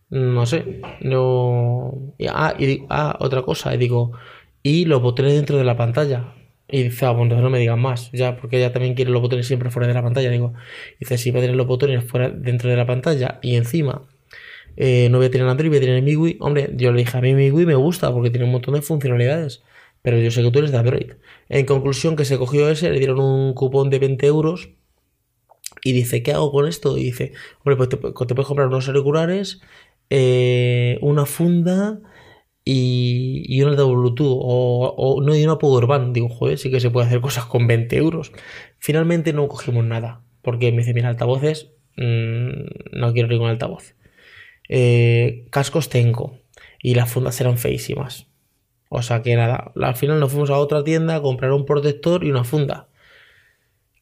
no 0.10 0.46
sé, 0.46 0.82
no... 1.02 2.14
Ah, 2.30 2.56
y, 2.60 2.86
ah, 2.90 3.18
otra 3.20 3.42
cosa, 3.44 3.74
y 3.76 3.78
digo, 3.78 4.14
y 4.64 4.86
los 4.86 5.02
botones 5.02 5.34
dentro 5.34 5.58
de 5.58 5.64
la 5.64 5.78
pantalla. 5.78 6.34
Y 6.70 6.84
dice, 6.84 7.06
ah, 7.06 7.12
bueno, 7.12 7.40
no 7.42 7.50
me 7.50 7.60
digan 7.60 7.80
más, 7.80 8.12
ya, 8.12 8.38
porque 8.38 8.58
ella 8.58 8.74
también 8.74 8.94
quiere 8.96 9.12
los 9.12 9.22
botones 9.22 9.48
siempre 9.48 9.70
fuera 9.72 9.88
de 9.88 9.94
la 9.94 10.04
pantalla. 10.04 10.30
Digo, 10.30 10.54
dice, 11.00 11.18
si 11.18 11.32
va 11.32 11.40
a 11.40 11.42
tener 11.42 11.56
los 11.56 11.68
botones 11.68 12.04
fuera 12.04 12.30
dentro 12.30 12.70
de 12.70 12.76
la 12.76 12.86
pantalla 12.86 13.40
y 13.42 13.56
encima 13.56 14.04
eh, 14.78 15.10
no 15.10 15.18
voy 15.18 15.28
a 15.28 15.32
tener 15.32 15.48
Android, 15.48 15.70
voy 15.70 15.78
a 15.80 15.82
tener 15.82 16.02
MIUI. 16.04 16.38
Hombre, 16.40 16.70
yo 16.76 16.92
le 16.92 17.00
dije, 17.00 17.18
a 17.18 17.22
mí 17.22 17.34
MIUI 17.34 17.66
me 17.66 17.76
gusta 17.76 18.14
porque 18.14 18.30
tiene 18.30 18.46
un 18.46 18.52
montón 18.52 18.76
de 18.76 18.82
funcionalidades, 18.82 19.64
pero 20.02 20.20
yo 20.20 20.32
sé 20.32 20.44
que 20.44 20.52
tú 20.52 20.60
eres 20.60 20.72
de 20.72 20.78
Android. 20.78 21.14
En 21.50 21.66
conclusión, 21.66 22.16
que 22.16 22.26
se 22.26 22.38
cogió 22.38 22.70
ese, 22.70 22.92
le 22.92 23.00
dieron 23.00 23.20
un 23.20 23.54
cupón 23.54 23.90
de 23.90 24.00
20 24.00 24.26
euros 24.28 24.70
y 25.84 25.94
dice, 25.94 26.24
¿qué 26.24 26.34
hago 26.34 26.52
con 26.52 26.68
esto? 26.68 26.98
Y 26.98 27.04
dice, 27.04 27.34
hombre, 27.60 27.76
pues 27.76 27.90
te, 27.90 27.98
puedes 27.98 28.48
comprar 28.48 28.68
unos 28.68 28.88
auriculares, 28.88 29.62
eh, 30.10 30.98
una 31.02 31.26
funda 31.26 32.00
y, 32.64 33.44
y 33.48 33.62
una 33.62 33.76
de 33.76 33.84
Bluetooth 33.84 34.40
o, 34.42 35.22
no 35.24 35.34
hay 35.34 35.44
una 35.44 35.58
Powerbank. 35.58 36.14
Digo, 36.14 36.30
joder, 36.30 36.58
sí 36.58 36.72
que 36.72 36.80
se 36.80 36.90
puede 36.90 37.08
hacer 37.08 37.22
cosas 37.22 37.46
con 37.46 37.68
20 37.68 37.96
euros. 37.98 38.32
Finalmente 38.80 39.34
no 39.34 39.48
cogimos 39.48 39.86
nada 39.86 40.24
porque 40.42 40.72
me 40.72 40.80
dice, 40.80 40.94
mira, 40.94 41.10
altavoces, 41.10 41.72
mm, 41.98 43.00
no 43.00 43.14
quiero 43.14 43.28
ningún 43.28 43.50
altavoz. 43.50 43.96
Eh, 44.70 45.46
cascos 45.52 45.90
tengo 45.90 46.40
y 46.82 46.96
las 46.96 47.12
fundas 47.12 47.40
eran 47.42 47.58
feísimas. 47.58 48.28
O 48.90 49.02
sea 49.02 49.22
que 49.22 49.36
nada, 49.36 49.72
al 49.76 49.96
final 49.96 50.20
nos 50.20 50.32
fuimos 50.32 50.50
a 50.50 50.58
otra 50.58 50.84
tienda 50.84 51.16
a 51.16 51.22
comprar 51.22 51.52
un 51.52 51.66
protector 51.66 52.24
y 52.24 52.32
una 52.32 52.44
funda. 52.44 52.88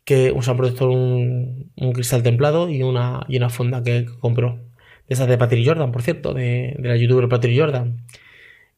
Que 0.05 0.31
usa 0.31 0.53
un 0.53 0.57
protector, 0.57 0.89
un, 0.89 1.71
cristal 1.93 2.23
templado 2.23 2.69
y 2.69 2.83
una, 2.83 3.25
y 3.27 3.37
una 3.37 3.49
funda 3.49 3.83
que 3.83 4.05
compró. 4.19 4.59
De 5.07 5.13
esas 5.15 5.27
de 5.27 5.37
Patrick 5.37 5.67
Jordan, 5.67 5.91
por 5.91 6.01
cierto, 6.03 6.33
de, 6.33 6.75
de 6.79 6.89
la 6.89 6.95
youtuber 6.97 7.29
Patrick 7.29 7.59
Jordan. 7.59 8.05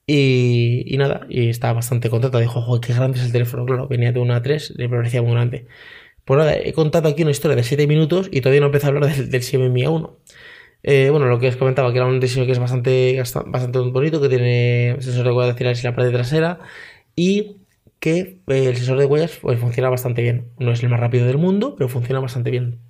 Y, 0.10 0.96
nada, 0.98 1.28
y 1.30 1.50
estaba 1.50 1.74
bastante 1.74 2.10
contenta. 2.10 2.40
Dijo, 2.40 2.62
joder, 2.62 2.82
qué 2.82 2.94
grande 2.94 3.20
es 3.20 3.26
el 3.26 3.32
teléfono. 3.34 3.66
Claro, 3.66 3.88
venía 3.88 4.12
de 4.14 4.20
una 4.20 4.42
A3, 4.42 4.76
le 4.78 4.90
parecía 4.90 5.22
muy 5.22 5.34
grande. 5.34 5.68
Pues 6.26 6.40
nada, 6.40 6.56
he 6.56 6.74
contado 6.74 7.10
aquí 7.10 7.24
una 7.24 7.32
historia 7.32 7.56
de 7.58 7.64
7 7.64 7.88
minutos 7.88 8.30
y 8.32 8.42
todavía 8.42 8.62
no 8.62 8.68
empezado 8.68 8.94
a 8.94 8.96
hablar 8.98 9.16
del, 9.16 9.30
del 9.32 9.44
Xiaomi 9.44 9.84
A1. 9.84 10.18
Eh, 10.84 11.10
bueno, 11.10 11.28
lo 11.28 11.40
que 11.40 11.50
os 11.50 11.58
comentaba, 11.58 11.92
que 11.92 11.98
era 11.98 12.08
un 12.08 12.20
diseño 12.20 12.46
que 12.46 12.54
es 12.54 12.60
bastante, 12.60 13.22
bastante 13.48 13.80
bonito, 13.80 14.22
que 14.22 14.30
tiene 14.30 14.96
sensor 15.00 15.26
de 15.26 15.32
huellas 15.32 15.50
dactilares 15.50 15.84
en 15.84 15.92
la 15.92 15.96
parte 15.96 16.12
trasera 16.12 16.60
y 17.16 17.58
que 18.00 18.42
el 18.48 18.76
sensor 18.76 19.00
de 19.00 19.06
huellas 19.06 19.38
pues, 19.42 19.60
funciona 19.60 19.90
bastante 19.90 20.22
bien. 20.22 20.52
No 20.60 20.72
es 20.72 20.84
el 20.84 20.90
más 20.90 21.00
rápido 21.00 21.26
del 21.26 21.38
mundo, 21.38 21.76
pero 21.76 21.90
funciona 21.90 22.20
bastante 22.20 22.52
bien. 22.52 22.82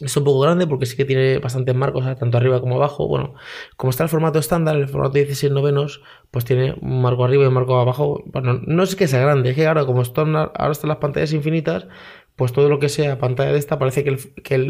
Es 0.00 0.16
un 0.16 0.22
poco 0.22 0.40
grande 0.40 0.68
porque 0.68 0.86
sí 0.86 0.96
que 0.96 1.04
tiene 1.04 1.38
bastantes 1.38 1.74
marcos, 1.74 2.04
tanto 2.18 2.38
arriba 2.38 2.60
como 2.60 2.76
abajo. 2.76 3.08
Bueno, 3.08 3.34
como 3.76 3.90
está 3.90 4.04
el 4.04 4.08
formato 4.08 4.38
estándar, 4.38 4.76
el 4.76 4.88
formato 4.88 5.14
16 5.14 5.52
novenos, 5.52 6.00
pues 6.30 6.44
tiene 6.44 6.76
un 6.80 7.02
marco 7.02 7.24
arriba 7.24 7.44
y 7.44 7.46
un 7.48 7.54
marco 7.54 7.78
abajo. 7.78 8.22
Bueno, 8.26 8.60
no 8.64 8.82
es 8.84 8.94
que 8.94 9.08
sea 9.08 9.20
grande, 9.20 9.50
es 9.50 9.56
que 9.56 9.66
ahora 9.66 9.84
como 9.86 10.02
están, 10.02 10.36
ahora 10.36 10.70
están 10.70 10.88
las 10.88 10.98
pantallas 10.98 11.32
infinitas, 11.32 11.88
pues 12.36 12.52
todo 12.52 12.68
lo 12.68 12.78
que 12.78 12.88
sea 12.88 13.18
pantalla 13.18 13.52
de 13.52 13.58
esta 13.58 13.78
parece 13.78 14.04
que, 14.04 14.16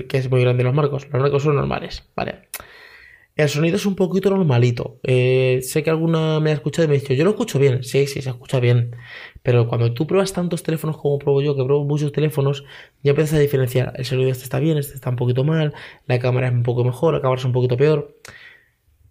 que, 0.08 0.18
es 0.18 0.30
muy 0.30 0.40
grande 0.40 0.64
los 0.64 0.74
marcos. 0.74 1.06
Los 1.12 1.20
marcos 1.20 1.42
son 1.42 1.56
normales, 1.56 2.10
¿vale? 2.16 2.48
El 3.36 3.48
sonido 3.48 3.76
es 3.76 3.86
un 3.86 3.94
poquito 3.94 4.28
normalito. 4.30 4.98
Eh, 5.02 5.60
sé 5.62 5.82
que 5.82 5.90
alguna 5.90 6.40
me 6.40 6.50
ha 6.50 6.54
escuchado 6.54 6.84
y 6.84 6.88
me 6.88 6.96
ha 6.96 7.00
dicho, 7.00 7.14
yo 7.14 7.24
lo 7.24 7.30
escucho 7.30 7.58
bien. 7.58 7.82
Sí, 7.84 8.06
sí, 8.06 8.20
se 8.20 8.30
escucha 8.30 8.60
bien. 8.60 8.96
Pero 9.42 9.68
cuando 9.68 9.94
tú 9.94 10.06
pruebas 10.06 10.32
tantos 10.32 10.62
teléfonos 10.62 10.96
como 10.98 11.18
pruebo 11.18 11.40
yo, 11.40 11.56
que 11.56 11.64
pruebo 11.64 11.84
muchos 11.84 12.12
teléfonos, 12.12 12.64
ya 13.02 13.10
empiezas 13.10 13.38
a 13.38 13.40
diferenciar. 13.40 13.92
El 13.96 14.04
sonido 14.04 14.30
este 14.30 14.44
está 14.44 14.58
bien, 14.58 14.78
este 14.78 14.94
está 14.94 15.10
un 15.10 15.16
poquito 15.16 15.44
mal, 15.44 15.72
la 16.06 16.18
cámara 16.18 16.48
es 16.48 16.52
un 16.52 16.62
poco 16.62 16.84
mejor, 16.84 17.14
la 17.14 17.20
cámara 17.20 17.38
es 17.38 17.44
un 17.44 17.52
poquito 17.52 17.76
peor. 17.76 18.16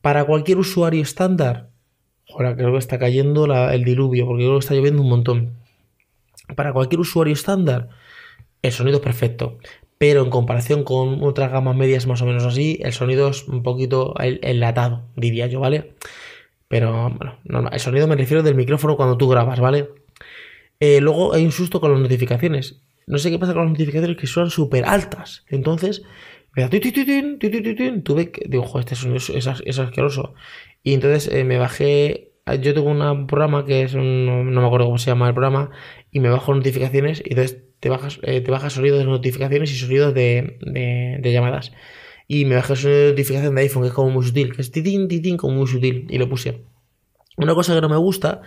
Para 0.02 0.26
cualquier 0.26 0.60
usuario 0.60 1.02
estándar, 1.02 1.70
ahora 2.30 2.56
creo 2.56 2.72
que 2.72 2.78
está 2.78 3.00
cayendo 3.00 3.46
el 3.72 3.84
diluvio, 3.84 4.26
porque 4.28 4.44
creo 4.44 4.54
que 4.56 4.60
está 4.60 4.76
lloviendo 4.76 5.02
un 5.02 5.10
montón. 5.10 5.54
Para 6.56 6.74
cualquier 6.74 7.00
usuario 7.02 7.34
estándar, 7.34 7.90
el 8.62 8.72
sonido 8.72 8.98
es 8.98 9.04
perfecto 9.04 9.58
pero 10.00 10.24
en 10.24 10.30
comparación 10.32 10.84
con 10.84 11.22
otras 11.24 11.52
gamas 11.52 11.76
medias 11.76 12.08
más 12.08 12.22
o 12.22 12.26
menos 12.26 12.46
así, 12.46 12.80
el 12.82 12.94
sonido 12.94 13.30
es 13.30 13.48
un 13.48 13.64
poquito 13.64 14.16
enlatado, 14.20 15.04
diría 15.18 15.46
yo, 15.48 15.60
¿vale? 15.60 15.94
Pero 16.70 17.12
bueno, 17.44 17.70
el 17.70 17.80
sonido 17.80 18.08
me 18.08 18.16
refiero 18.16 18.42
del 18.42 18.56
micrófono 18.56 18.96
cuando 18.96 19.18
tú 19.18 19.28
grabas, 19.28 19.60
¿vale? 19.60 19.90
Eh, 20.80 21.02
luego 21.02 21.34
hay 21.34 21.44
un 21.44 21.52
susto 21.52 21.82
con 21.82 21.92
las 21.92 22.00
notificaciones. 22.00 22.82
No 23.08 23.18
sé 23.18 23.30
qué 23.30 23.40
pasa 23.40 23.54
con 23.54 23.64
las 23.64 23.72
notificaciones 23.72 24.16
que 24.16 24.26
suenan 24.26 24.52
súper 24.52 24.86
altas. 24.86 25.44
Entonces, 25.50 26.04
me 26.56 26.64
da 26.64 26.70
tuve 26.70 28.32
que, 28.32 28.48
digo, 28.48 28.64
joder, 28.64 28.86
este 28.86 28.96
sonido 28.96 29.18
es, 29.18 29.80
asqueroso. 29.80 30.34
Y 30.82 30.94
entonces 30.94 31.30
eh, 31.34 31.44
me 31.44 31.58
bajé, 31.58 32.32
yo 32.62 32.74
tengo 32.74 32.90
un 32.90 33.28
programa 33.28 33.66
que 33.66 33.82
es 33.82 33.96
un, 33.96 34.54
no 34.54 34.62
me 34.62 34.66
acuerdo 34.66 34.86
cómo 34.86 34.98
se 34.98 35.12
llama 35.12 35.28
el 35.28 35.34
programa, 35.34 35.72
y 36.10 36.22
me 36.22 36.30
bajo 36.30 36.56
notificaciones 36.56 37.22
y 37.26 37.32
entonces 37.32 37.69
te 37.80 37.90
bajas, 37.90 38.20
eh, 38.24 38.42
te 38.42 38.52
bajas 38.52 38.74
sonidos 38.74 39.00
de 39.00 39.06
notificaciones 39.06 39.72
y 39.72 39.76
sonidos 39.76 40.14
de, 40.14 40.58
de, 40.62 41.32
llamadas. 41.32 41.72
Y 42.28 42.46
me 42.46 42.56
bajé 42.56 42.74
el 42.74 42.80
sonido 42.80 43.00
de 43.00 43.10
notificación 43.12 43.56
de 43.56 43.62
iPhone, 43.62 43.84
que 43.84 43.88
es 43.90 43.94
como 43.94 44.12
muy 44.12 44.26
sutil, 44.26 44.56
que 44.56 44.62
es 44.62 44.72
titín, 44.72 45.08
titín, 45.08 45.38
como 45.38 45.56
muy 45.56 45.68
sutil, 45.68 46.06
y 46.10 46.18
lo 46.18 46.30
puse. 46.30 46.62
Una 47.38 47.56
cosa 47.56 47.74
que 47.74 47.82
no 47.82 47.90
me 47.90 47.98
gusta, 47.98 48.42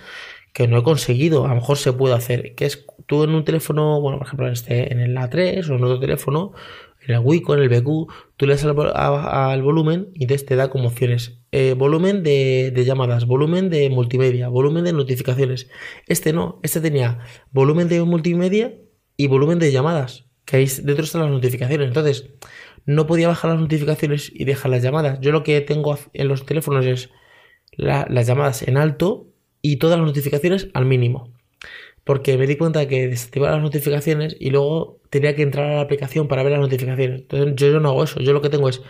que 0.53 0.69
no 0.69 0.79
he 0.79 0.83
conseguido, 0.83 1.47
a 1.47 1.49
lo 1.49 1.55
mejor 1.57 1.79
se 1.79 1.93
puede 1.93 2.15
hacer, 2.15 2.55
que 2.55 2.67
es 2.67 2.85
tú 3.07 3.25
en 3.25 3.35
un 3.35 3.45
teléfono, 3.45 4.01
bueno, 4.01 4.19
por 4.19 4.27
ejemplo, 4.27 4.47
en, 4.47 4.53
este, 4.53 4.93
en 4.93 5.01
el 5.01 5.17
A3 5.17 5.69
o 5.71 5.77
en 5.77 5.85
otro 5.85 5.99
teléfono, 5.99 6.53
en 7.07 7.15
el 7.15 7.21
Wico, 7.21 7.55
en 7.55 7.62
el 7.62 7.69
BQ, 7.69 8.12
tú 8.37 8.47
le 8.47 8.55
das 8.55 8.65
al, 8.65 9.62
volumen 9.62 10.09
y 10.15 10.27
te 10.27 10.57
da 10.57 10.71
como 10.71 10.89
opciones. 10.89 11.39
Eh, 11.51 11.75
volumen 11.77 12.23
de, 12.23 12.71
de, 12.75 12.85
llamadas, 12.85 13.27
volumen 13.27 13.71
de 13.71 13.91
multimedia, 13.91 14.49
volumen 14.49 14.85
de 14.85 14.93
notificaciones. 14.93 15.69
Este 16.07 16.33
no, 16.33 16.61
este 16.62 16.81
tenía 16.81 17.19
volumen 17.51 17.89
de 17.89 18.03
multimedia 18.03 18.75
y 19.23 19.29
volumen 19.29 19.61
de 19.61 19.71
llamadas, 19.71 20.25
que 20.45 20.57
ahí 20.57 20.67
dentro 20.83 21.05
están 21.05 21.23
las 21.23 21.31
notificaciones. 21.31 21.87
Entonces, 21.87 22.31
no 22.87 23.07
podía 23.07 23.29
bajar 23.29 23.52
las 23.52 23.61
notificaciones 23.61 24.33
y 24.35 24.45
dejar 24.45 24.73
las 24.73 24.83
llamadas. 24.83 25.21
Yo 25.21 25.31
lo 25.31 25.45
que 25.45 25.61
tengo 25.61 25.97
en 26.12 26.26
los 26.26 26.45
teléfonos 26.45 26.85
es 26.85 27.11
las 27.76 28.26
llamadas 28.26 28.62
en 28.62 28.76
alto 28.76 29.29
y 29.61 29.76
todas 29.76 29.97
las 29.97 30.07
notificaciones 30.09 30.71
al 30.75 30.87
mínimo. 30.87 31.33
Porque 32.02 32.37
me 32.37 32.49
di 32.49 32.57
cuenta 32.57 32.88
que 32.88 33.07
desactivaba 33.07 33.52
las 33.52 33.62
notificaciones 33.62 34.37
y 34.41 34.50
luego 34.50 35.00
tenía 35.09 35.37
que 35.37 35.43
entrar 35.43 35.71
a 35.71 35.75
la 35.76 35.81
aplicación 35.83 36.26
para 36.26 36.43
ver 36.43 36.50
las 36.50 36.61
notificaciones. 36.61 37.21
Entonces 37.21 37.55
yo, 37.55 37.79
no 37.79 37.91
hago 37.91 38.02
eso. 38.02 38.19
Yo 38.19 38.33
lo 38.33 38.43
que 38.43 38.49
tengo 38.49 38.69
es 38.69 38.83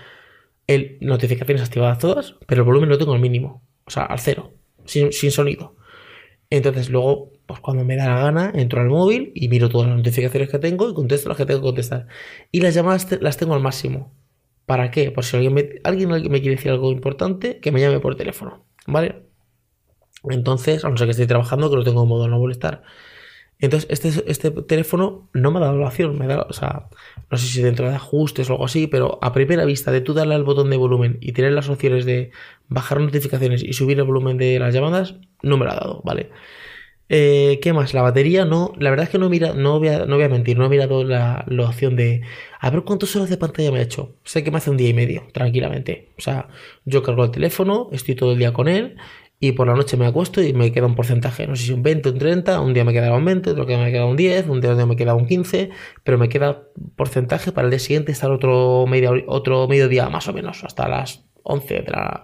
el 0.66 0.96
notificaciones 1.02 1.62
activadas 1.62 1.98
todas, 1.98 2.36
pero 2.46 2.62
el 2.62 2.66
volumen 2.66 2.88
lo 2.88 2.96
tengo 2.96 3.12
al 3.12 3.20
mínimo. 3.20 3.62
O 3.84 3.90
sea, 3.90 4.04
al 4.04 4.18
cero. 4.18 4.54
Sin, 4.86 5.12
sin 5.12 5.30
sonido. 5.30 5.76
Entonces 6.52 6.90
luego, 6.90 7.32
pues 7.46 7.60
cuando 7.60 7.82
me 7.82 7.96
da 7.96 8.08
la 8.08 8.20
gana, 8.20 8.52
entro 8.54 8.82
al 8.82 8.88
móvil 8.88 9.32
y 9.34 9.48
miro 9.48 9.70
todas 9.70 9.88
las 9.88 9.96
notificaciones 9.96 10.50
que 10.50 10.58
tengo 10.58 10.90
y 10.90 10.92
contesto 10.92 11.30
las 11.30 11.38
que 11.38 11.46
tengo 11.46 11.60
que 11.60 11.68
contestar. 11.68 12.08
Y 12.50 12.60
las 12.60 12.74
llamadas 12.74 13.08
las 13.22 13.38
tengo 13.38 13.54
al 13.54 13.62
máximo. 13.62 14.12
¿Para 14.66 14.90
qué? 14.90 15.10
Por 15.10 15.24
si 15.24 15.36
alguien 15.36 15.54
me, 15.54 15.70
alguien 15.82 16.10
me 16.10 16.40
quiere 16.42 16.56
decir 16.56 16.70
algo 16.70 16.92
importante, 16.92 17.58
que 17.58 17.72
me 17.72 17.80
llame 17.80 18.00
por 18.00 18.16
teléfono. 18.16 18.66
¿Vale? 18.86 19.22
Entonces, 20.28 20.84
a 20.84 20.90
no 20.90 20.96
ser 20.98 21.06
que 21.06 21.12
esté 21.12 21.26
trabajando, 21.26 21.70
que 21.70 21.76
lo 21.76 21.84
tengo 21.84 22.02
en 22.02 22.08
modo 22.10 22.28
no 22.28 22.38
molestar. 22.38 22.82
Entonces, 23.62 23.88
este, 23.90 24.30
este 24.30 24.50
teléfono 24.50 25.28
no 25.32 25.52
me 25.52 25.58
ha 25.58 25.62
dado 25.62 25.78
la 25.78 25.86
opción, 25.86 26.18
me 26.18 26.26
da, 26.26 26.42
o 26.50 26.52
sea, 26.52 26.88
no 27.30 27.38
sé 27.38 27.46
si 27.46 27.62
dentro 27.62 27.88
de 27.88 27.94
ajustes 27.94 28.50
o 28.50 28.54
algo 28.54 28.64
así, 28.64 28.88
pero 28.88 29.20
a 29.22 29.32
primera 29.32 29.64
vista 29.64 29.92
de 29.92 30.00
tú 30.00 30.14
darle 30.14 30.34
al 30.34 30.42
botón 30.42 30.68
de 30.68 30.76
volumen 30.76 31.16
y 31.20 31.30
tener 31.30 31.52
las 31.52 31.68
opciones 31.68 32.04
de 32.04 32.32
bajar 32.68 33.00
notificaciones 33.00 33.62
y 33.62 33.72
subir 33.72 33.98
el 33.98 34.04
volumen 34.04 34.36
de 34.36 34.58
las 34.58 34.74
llamadas, 34.74 35.14
no 35.42 35.58
me 35.58 35.64
lo 35.64 35.70
ha 35.70 35.76
dado, 35.76 36.02
¿vale? 36.04 36.30
Eh, 37.08 37.60
¿Qué 37.62 37.72
más? 37.72 37.94
La 37.94 38.02
batería, 38.02 38.44
no, 38.44 38.72
la 38.78 38.90
verdad 38.90 39.04
es 39.04 39.10
que 39.10 39.18
no, 39.18 39.28
mira, 39.28 39.52
no, 39.52 39.78
voy, 39.78 39.88
a, 39.88 40.06
no 40.06 40.16
voy 40.16 40.24
a 40.24 40.28
mentir, 40.28 40.58
no 40.58 40.66
he 40.66 40.68
mirado 40.68 41.04
la, 41.04 41.44
la, 41.46 41.68
opción 41.68 41.94
de 41.94 42.22
a 42.58 42.70
ver 42.70 42.82
cuántos 42.82 43.14
horas 43.14 43.30
de 43.30 43.36
pantalla 43.36 43.70
me 43.70 43.78
ha 43.78 43.82
hecho. 43.82 44.16
Sé 44.24 44.42
que 44.42 44.50
me 44.50 44.56
hace 44.56 44.70
un 44.70 44.76
día 44.76 44.88
y 44.88 44.94
medio, 44.94 45.28
tranquilamente. 45.32 46.08
O 46.18 46.20
sea, 46.20 46.48
yo 46.84 47.02
cargo 47.04 47.22
el 47.24 47.30
teléfono, 47.30 47.90
estoy 47.92 48.16
todo 48.16 48.32
el 48.32 48.38
día 48.38 48.52
con 48.52 48.66
él 48.66 48.96
y 49.42 49.50
por 49.52 49.66
la 49.66 49.74
noche 49.74 49.96
me 49.96 50.06
acuesto 50.06 50.40
y 50.40 50.52
me 50.52 50.70
queda 50.70 50.86
un 50.86 50.94
porcentaje, 50.94 51.48
no 51.48 51.56
sé 51.56 51.64
si 51.64 51.72
un 51.72 51.82
20 51.82 52.10
o 52.10 52.12
un 52.12 52.18
30, 52.20 52.60
un 52.60 52.74
día 52.74 52.84
me 52.84 52.92
queda 52.92 53.12
un 53.12 53.24
20, 53.24 53.50
otro 53.50 53.66
día 53.66 53.76
me 53.76 53.90
queda 53.90 54.06
un 54.06 54.16
10, 54.16 54.46
un 54.46 54.60
día 54.60 54.86
me 54.86 54.94
queda 54.94 55.16
un 55.16 55.26
15, 55.26 55.70
pero 56.04 56.16
me 56.16 56.28
queda 56.28 56.62
porcentaje 56.94 57.50
para 57.50 57.64
el 57.64 57.72
día 57.72 57.80
siguiente 57.80 58.12
estar 58.12 58.30
otro, 58.30 58.86
medio, 58.86 59.14
otro 59.26 59.66
mediodía 59.66 60.08
más 60.10 60.28
o 60.28 60.32
menos, 60.32 60.62
hasta 60.62 60.86
las 60.86 61.24
11 61.42 61.74
de 61.74 61.90
la... 61.90 62.22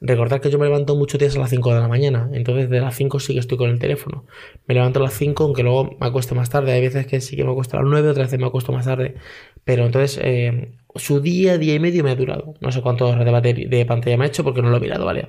Recordad 0.00 0.40
que 0.40 0.50
yo 0.50 0.58
me 0.58 0.66
levanto 0.66 0.96
muchos 0.96 1.20
días 1.20 1.36
a 1.36 1.38
las 1.38 1.50
5 1.50 1.72
de 1.72 1.80
la 1.82 1.86
mañana, 1.86 2.28
entonces 2.32 2.68
de 2.68 2.80
las 2.80 2.96
5 2.96 3.20
sí 3.20 3.34
que 3.34 3.38
estoy 3.38 3.56
con 3.56 3.70
el 3.70 3.78
teléfono. 3.78 4.26
Me 4.66 4.74
levanto 4.74 4.98
a 4.98 5.04
las 5.04 5.14
5, 5.14 5.44
aunque 5.44 5.62
luego 5.62 5.96
me 6.00 6.06
acuesto 6.08 6.34
más 6.34 6.50
tarde. 6.50 6.72
Hay 6.72 6.80
veces 6.80 7.06
que 7.06 7.20
sí 7.20 7.36
que 7.36 7.44
me 7.44 7.52
acuesto 7.52 7.76
a 7.76 7.82
las 7.82 7.88
9, 7.88 8.08
otras 8.08 8.26
veces 8.26 8.40
me 8.40 8.46
acuesto 8.46 8.72
más 8.72 8.86
tarde. 8.86 9.14
Pero 9.62 9.86
entonces, 9.86 10.18
eh, 10.22 10.72
su 10.96 11.20
día, 11.20 11.58
día 11.58 11.74
y 11.74 11.78
medio 11.78 12.02
me 12.02 12.10
ha 12.10 12.16
durado. 12.16 12.54
No 12.60 12.72
sé 12.72 12.82
cuántos 12.82 13.14
horas 13.14 13.42
de, 13.42 13.66
de 13.68 13.86
pantalla 13.86 14.16
me 14.16 14.24
ha 14.24 14.28
hecho 14.28 14.42
porque 14.42 14.62
no 14.62 14.70
lo 14.70 14.78
he 14.78 14.80
mirado, 14.80 15.04
¿vale? 15.04 15.28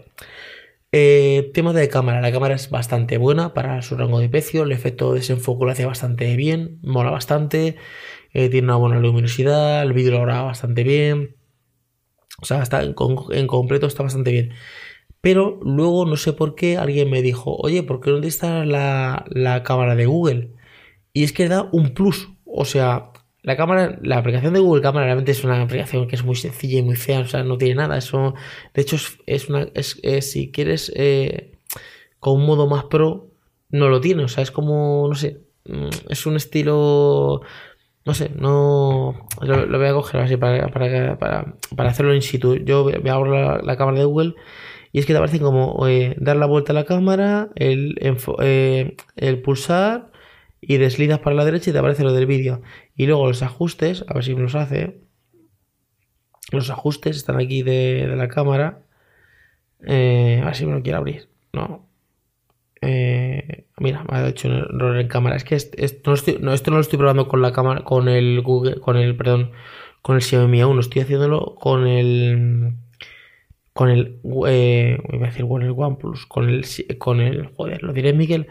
Eh, 0.93 1.51
tema 1.53 1.73
de 1.73 1.87
cámara. 1.89 2.21
La 2.21 2.31
cámara 2.31 2.55
es 2.55 2.69
bastante 2.69 3.17
buena 3.17 3.53
para 3.53 3.81
su 3.81 3.95
rango 3.95 4.19
de 4.19 4.29
precio. 4.29 4.63
El 4.63 4.71
efecto 4.71 5.13
de 5.13 5.19
desenfoque 5.19 5.65
lo 5.65 5.71
hace 5.71 5.85
bastante 5.85 6.35
bien. 6.35 6.79
Mola 6.83 7.11
bastante. 7.11 7.77
Eh, 8.33 8.49
tiene 8.49 8.65
una 8.67 8.75
buena 8.77 8.99
luminosidad. 8.99 9.83
El 9.83 9.93
vídeo 9.93 10.11
lo 10.11 10.21
graba 10.21 10.43
bastante 10.43 10.83
bien. 10.83 11.37
O 12.41 12.45
sea, 12.45 12.61
está 12.63 12.83
en, 12.83 12.93
completo 12.93 13.87
está 13.87 14.03
bastante 14.03 14.31
bien. 14.31 14.53
Pero 15.21 15.59
luego 15.63 16.05
no 16.05 16.17
sé 16.17 16.33
por 16.33 16.55
qué 16.55 16.77
alguien 16.77 17.09
me 17.09 17.21
dijo, 17.21 17.55
oye, 17.57 17.83
¿por 17.83 18.01
qué 18.01 18.11
no 18.11 18.21
te 18.21 18.27
está 18.27 18.65
la, 18.65 19.25
la 19.29 19.63
cámara 19.63 19.95
de 19.95 20.07
Google? 20.07 20.51
Y 21.13 21.23
es 21.23 21.33
que 21.33 21.47
da 21.47 21.69
un 21.71 21.93
plus. 21.93 22.29
O 22.45 22.65
sea, 22.65 23.10
la 23.43 23.57
cámara, 23.57 23.97
la 24.03 24.17
aplicación 24.17 24.53
de 24.53 24.59
Google 24.59 24.83
Cámara 24.83 25.05
realmente 25.05 25.31
es 25.31 25.43
una 25.43 25.61
aplicación 25.61 26.07
que 26.07 26.15
es 26.15 26.23
muy 26.23 26.35
sencilla 26.35 26.79
y 26.79 26.83
muy 26.83 26.95
fea, 26.95 27.21
o 27.21 27.25
sea, 27.25 27.43
no 27.43 27.57
tiene 27.57 27.75
nada. 27.75 27.97
Eso, 27.97 28.35
de 28.73 28.81
hecho, 28.81 28.97
es, 29.25 29.49
una, 29.49 29.67
es, 29.73 29.99
si 30.31 30.51
quieres 30.51 30.91
eh, 30.95 31.57
con 32.19 32.39
un 32.39 32.45
modo 32.45 32.67
más 32.67 32.85
pro, 32.85 33.31
no 33.69 33.89
lo 33.89 33.99
tiene, 33.99 34.23
o 34.23 34.27
sea, 34.27 34.43
es 34.43 34.51
como, 34.51 35.07
no 35.07 35.15
sé, 35.15 35.41
mm, 35.65 35.89
es 36.09 36.25
un 36.27 36.35
estilo, 36.35 37.41
no 38.05 38.13
sé, 38.13 38.29
no, 38.35 39.27
lo, 39.41 39.77
voy 39.77 39.87
a 39.87 39.93
coger 39.93 40.21
así 40.21 40.37
para, 40.37 40.67
para, 40.69 41.17
para, 41.17 41.89
hacerlo 41.89 42.13
in 42.13 42.21
situ. 42.21 42.57
Yo 42.57 42.83
voy 42.83 43.09
a 43.09 43.13
abrir 43.13 43.33
la, 43.63 43.77
cámara 43.77 43.99
de 43.99 44.05
Google 44.05 44.35
y 44.91 44.99
es 44.99 45.05
que 45.07 45.13
te 45.13 45.17
aparece 45.17 45.39
como 45.39 45.87
eh, 45.87 46.15
dar 46.19 46.35
la 46.37 46.45
vuelta 46.45 46.73
a 46.73 46.75
la 46.75 46.85
cámara, 46.85 47.49
el, 47.55 47.95
eh, 48.39 48.95
el 49.15 49.41
pulsar 49.41 50.11
y 50.61 50.77
deslizas 50.77 51.19
para 51.19 51.35
la 51.35 51.43
derecha 51.43 51.71
y 51.71 51.73
te 51.73 51.79
aparece 51.79 52.03
lo 52.03 52.13
del 52.13 52.27
vídeo. 52.27 52.61
Y 52.95 53.07
luego 53.07 53.27
los 53.27 53.41
ajustes, 53.41 54.05
a 54.07 54.13
ver 54.13 54.23
si 54.23 54.35
me 54.35 54.41
los 54.41 54.55
hace. 54.55 55.01
Los 56.51 56.69
ajustes 56.69 57.17
están 57.17 57.37
aquí 57.37 57.63
de, 57.63 58.07
la 58.15 58.27
cámara. 58.27 58.83
Eh, 59.85 60.39
a 60.41 60.45
ver 60.45 60.55
si 60.55 60.65
me 60.65 60.73
lo 60.73 60.83
quiere 60.83 60.97
abrir. 60.97 61.29
No. 61.51 61.87
Eh, 62.81 63.65
mira, 63.77 64.03
me 64.09 64.17
ha 64.17 64.27
hecho 64.27 64.47
un 64.47 64.55
error 64.55 64.97
en 64.99 65.07
cámara. 65.07 65.35
Es 65.35 65.43
que 65.43 65.57
no 66.03 66.13
esto 66.13 66.71
no 66.71 66.77
lo 66.77 66.81
estoy 66.81 66.97
probando 66.97 67.27
con 67.27 67.41
la 67.41 67.51
cámara, 67.53 67.83
con 67.83 68.07
el 68.07 68.41
Google, 68.41 68.79
con 68.79 68.97
el, 68.97 69.15
perdón, 69.15 69.51
con 70.01 70.15
el 70.15 70.21
Xiaomi 70.21 70.59
A1. 70.59 70.79
Estoy 70.79 71.01
haciéndolo 71.01 71.55
con 71.55 71.87
el, 71.87 72.73
con 73.73 73.89
el, 73.89 74.19
eh, 74.47 74.99
voy 75.09 75.23
a 75.23 75.25
decir 75.25 75.47
con 75.47 75.63
el 75.63 75.73
OnePlus, 75.75 76.25
con 76.27 76.49
el, 76.49 76.65
con 76.97 77.19
el, 77.21 77.47
joder, 77.47 77.83
lo 77.83 77.93
diré 77.93 78.13
Miguel, 78.13 78.47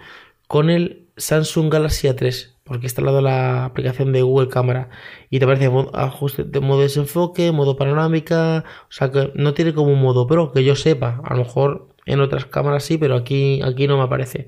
con 0.46 0.70
el 0.70 1.09
Samsung 1.20 1.72
Galaxy 1.72 2.08
A3 2.08 2.54
porque 2.70 2.86
he 2.86 2.88
instalado 2.88 3.20
la 3.20 3.64
aplicación 3.64 4.12
de 4.12 4.22
Google 4.22 4.48
Cámara 4.48 4.90
y 5.28 5.40
te 5.40 5.44
aparece 5.44 5.68
ajuste 5.92 6.44
de 6.44 6.60
modo 6.60 6.82
desenfoque, 6.82 7.50
modo 7.50 7.76
panorámica, 7.76 8.64
o 8.88 8.92
sea 8.92 9.10
que 9.10 9.32
no 9.34 9.54
tiene 9.54 9.74
como 9.74 9.92
un 9.92 10.00
modo 10.00 10.28
pro 10.28 10.52
que 10.52 10.62
yo 10.62 10.76
sepa, 10.76 11.20
a 11.24 11.34
lo 11.34 11.42
mejor 11.42 11.88
en 12.06 12.20
otras 12.20 12.46
cámaras 12.46 12.84
sí, 12.84 12.96
pero 12.96 13.16
aquí, 13.16 13.60
aquí 13.62 13.88
no 13.88 13.96
me 13.96 14.04
aparece. 14.04 14.46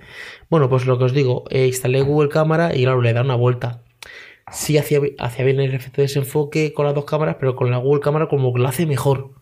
Bueno, 0.49 0.69
pues 0.69 0.87
lo 0.87 0.99
que 0.99 1.05
os 1.07 1.13
digo, 1.13 1.45
eh, 1.51 1.67
instalé 1.67 2.01
Google 2.03 2.29
Cámara 2.29 2.73
y 2.73 2.85
claro, 2.85 3.03
le 3.03 3.13
da 3.13 3.23
una 3.23 3.35
vuelta. 3.35 3.83
Sí 4.53 4.79
hacía, 4.79 5.01
hacía 5.19 5.45
bien 5.45 5.59
el 5.59 5.75
efecto 5.75 5.97
de 5.97 6.07
desenfoque 6.07 6.73
con 6.73 6.87
las 6.87 6.95
dos 6.95 7.05
cámaras, 7.07 7.39
pero 7.41 7.57
con 7.57 7.73
la 7.73 7.79
Google 7.79 8.03
Cámara 8.03 8.29
como 8.29 8.55
que 8.55 8.61
lo 8.61 8.69
hace 8.69 8.87
mejor. 8.87 9.33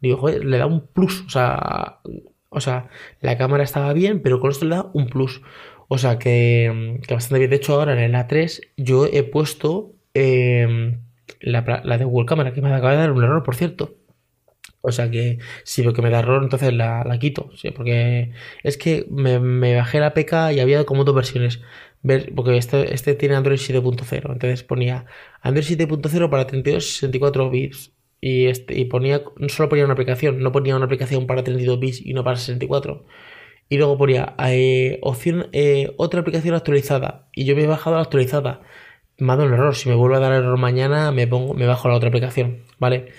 Digo, 0.00 0.16
joder, 0.16 0.42
le 0.44 0.56
da 0.56 0.64
un 0.64 0.86
plus, 0.86 1.22
o 1.26 1.28
sea, 1.28 2.00
o 2.52 2.60
sea, 2.60 2.88
la 3.20 3.38
cámara 3.38 3.64
estaba 3.64 3.92
bien, 3.92 4.20
pero 4.20 4.38
con 4.38 4.50
esto 4.50 4.66
le 4.66 4.76
da 4.76 4.90
un 4.92 5.06
plus. 5.08 5.42
O 5.88 5.98
sea 5.98 6.18
que, 6.18 7.00
bastante 7.10 7.38
bien. 7.38 7.50
De 7.50 7.56
hecho, 7.56 7.74
ahora 7.74 7.92
en 7.92 7.98
el 7.98 8.14
A3 8.14 8.60
yo 8.76 9.06
he 9.06 9.22
puesto 9.24 9.94
em, 10.14 11.00
la, 11.40 11.62
de 11.98 12.04
Google 12.04 12.26
Cámara, 12.26 12.52
que 12.52 12.62
me 12.62 12.72
acaba 12.72 12.92
de 12.92 12.98
dar 12.98 13.12
un 13.12 13.24
error, 13.24 13.42
por 13.42 13.56
cierto. 13.56 13.96
O 14.82 14.92
sea 14.92 15.10
que 15.10 15.38
si 15.64 15.82
lo 15.82 15.92
que 15.94 16.02
me 16.02 16.10
da 16.10 16.20
error, 16.20 16.42
entonces 16.42 16.72
la, 16.74 17.04
quito. 17.20 17.50
porque 17.76 18.32
es 18.62 18.76
que 18.76 19.06
me, 19.10 19.74
bajé 19.76 20.00
la 20.00 20.14
PK 20.14 20.52
y 20.52 20.60
había 20.60 20.84
como 20.84 21.04
dos 21.04 21.14
versiones. 21.14 21.60
Ver, 22.02 22.32
porque 22.34 22.56
este, 22.56 22.92
este 22.94 23.14
tiene 23.14 23.36
Android 23.36 23.58
7.0. 23.58 24.32
Entonces 24.32 24.62
ponía 24.64 25.06
Android 25.40 25.64
7.0 25.64 26.30
para 26.30 26.46
32 26.46 26.84
64 26.96 27.50
bits. 27.50 27.92
Y, 28.22 28.46
este, 28.46 28.78
y 28.78 28.86
ponía, 28.86 29.22
solo 29.48 29.68
ponía 29.68 29.84
una 29.84 29.92
aplicación, 29.92 30.38
no 30.38 30.52
ponía 30.52 30.76
una 30.76 30.86
aplicación 30.86 31.26
para 31.26 31.44
32 31.44 31.78
bits 31.78 32.06
y 32.06 32.14
no 32.14 32.24
para 32.24 32.36
64 32.36 33.04
y 33.72 33.78
luego 33.78 33.96
ponía 33.96 34.34
eh, 34.48 34.98
opción, 35.00 35.48
eh, 35.52 35.94
otra 35.96 36.20
aplicación 36.20 36.54
actualizada 36.54 37.26
y 37.32 37.46
yo 37.46 37.56
me 37.56 37.64
he 37.64 37.66
bajado 37.66 37.96
la 37.96 38.02
actualizada. 38.02 38.60
Me 39.16 39.32
ha 39.32 39.36
dado 39.36 39.48
un 39.48 39.54
error. 39.54 39.74
Si 39.74 39.88
me 39.88 39.94
vuelve 39.94 40.16
a 40.16 40.20
dar 40.20 40.32
error 40.34 40.58
mañana, 40.58 41.10
me 41.10 41.26
pongo, 41.26 41.54
me 41.54 41.66
bajo 41.66 41.88
la 41.88 41.94
otra 41.94 42.10
aplicación, 42.10 42.64
¿vale? 42.78 43.12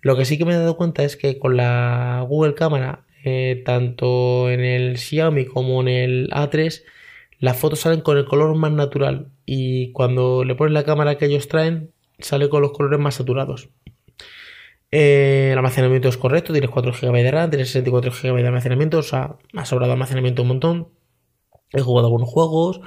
Lo 0.00 0.16
que 0.16 0.24
sí 0.24 0.38
que 0.38 0.46
me 0.46 0.54
he 0.54 0.56
dado 0.56 0.78
cuenta 0.78 1.04
es 1.04 1.18
que 1.18 1.38
con 1.38 1.58
la 1.58 2.24
Google 2.26 2.54
Cámara, 2.54 3.04
eh, 3.22 3.62
tanto 3.66 4.50
en 4.50 4.60
el 4.60 4.96
Xiaomi 4.96 5.44
como 5.44 5.82
en 5.82 5.88
el 5.88 6.30
A3, 6.30 6.84
las 7.38 7.58
fotos 7.58 7.80
salen 7.80 8.00
con 8.00 8.16
el 8.16 8.24
color 8.24 8.56
más 8.56 8.72
natural 8.72 9.28
y 9.44 9.92
cuando 9.92 10.42
le 10.42 10.54
pones 10.54 10.72
la 10.72 10.84
cámara 10.84 11.18
que 11.18 11.26
ellos 11.26 11.48
traen, 11.48 11.90
sale 12.18 12.48
con 12.48 12.62
los 12.62 12.72
colores 12.72 12.98
más 12.98 13.16
saturados. 13.16 13.68
Eh, 14.90 15.50
el 15.52 15.58
almacenamiento 15.58 16.08
es 16.08 16.16
correcto, 16.16 16.52
tienes 16.52 16.70
4 16.70 16.92
GB 16.92 17.12
de 17.12 17.30
RAM, 17.30 17.50
tienes 17.50 17.68
64 17.68 18.10
GB 18.10 18.40
de 18.40 18.46
almacenamiento, 18.46 18.98
o 18.98 19.02
sea, 19.02 19.36
ha 19.54 19.64
sobrado 19.64 19.92
almacenamiento 19.92 20.42
un 20.42 20.48
montón. 20.48 20.88
He 21.72 21.80
jugado 21.80 22.06
algunos 22.06 22.30
juegos 22.30 22.80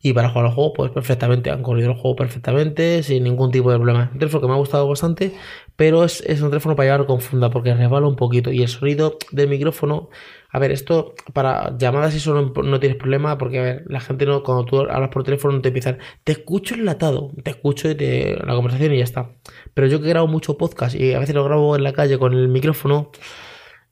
y 0.00 0.12
para 0.12 0.28
jugar 0.28 0.46
al 0.46 0.52
juego, 0.52 0.72
pues 0.74 0.90
perfectamente, 0.90 1.50
han 1.50 1.62
corrido 1.62 1.90
el 1.92 1.96
juego 1.96 2.16
perfectamente, 2.16 3.02
sin 3.02 3.24
ningún 3.24 3.50
tipo 3.50 3.70
de 3.70 3.78
problema. 3.78 4.10
Un 4.12 4.18
teléfono 4.18 4.42
que 4.42 4.48
me 4.48 4.52
ha 4.52 4.56
gustado 4.58 4.88
bastante, 4.88 5.34
pero 5.76 6.04
es, 6.04 6.20
es 6.26 6.42
un 6.42 6.50
teléfono 6.50 6.76
para 6.76 6.90
llevar 6.90 7.06
con 7.06 7.20
funda 7.20 7.48
porque 7.50 7.72
resbala 7.74 8.06
un 8.06 8.16
poquito 8.16 8.52
y 8.52 8.60
el 8.62 8.68
sonido 8.68 9.16
del 9.30 9.48
micrófono 9.48 10.10
a 10.54 10.60
ver, 10.60 10.70
esto 10.70 11.14
para 11.32 11.76
llamadas 11.76 12.14
eso 12.14 12.52
no, 12.54 12.78
tienes 12.78 12.96
problema 12.96 13.36
porque, 13.38 13.58
a 13.58 13.62
ver, 13.62 13.84
la 13.88 13.98
gente 13.98 14.24
no, 14.24 14.44
cuando 14.44 14.64
tú 14.64 14.78
hablas 14.82 15.08
por 15.10 15.24
teléfono 15.24 15.54
no 15.56 15.60
te 15.60 15.70
empiezan, 15.70 15.98
te 16.22 16.30
escucho 16.30 16.76
enlatado, 16.76 17.32
te 17.42 17.50
escucho 17.50 17.90
y 17.90 17.96
la 17.96 18.54
conversación 18.54 18.94
y 18.94 18.98
ya 18.98 19.04
está. 19.04 19.32
Pero 19.74 19.88
yo 19.88 20.00
que 20.00 20.08
grabo 20.08 20.28
mucho 20.28 20.56
podcast 20.56 20.94
y 20.94 21.12
a 21.12 21.18
veces 21.18 21.34
lo 21.34 21.42
grabo 21.42 21.74
en 21.74 21.82
la 21.82 21.92
calle 21.92 22.18
con 22.18 22.34
el 22.34 22.46
micrófono, 22.46 23.10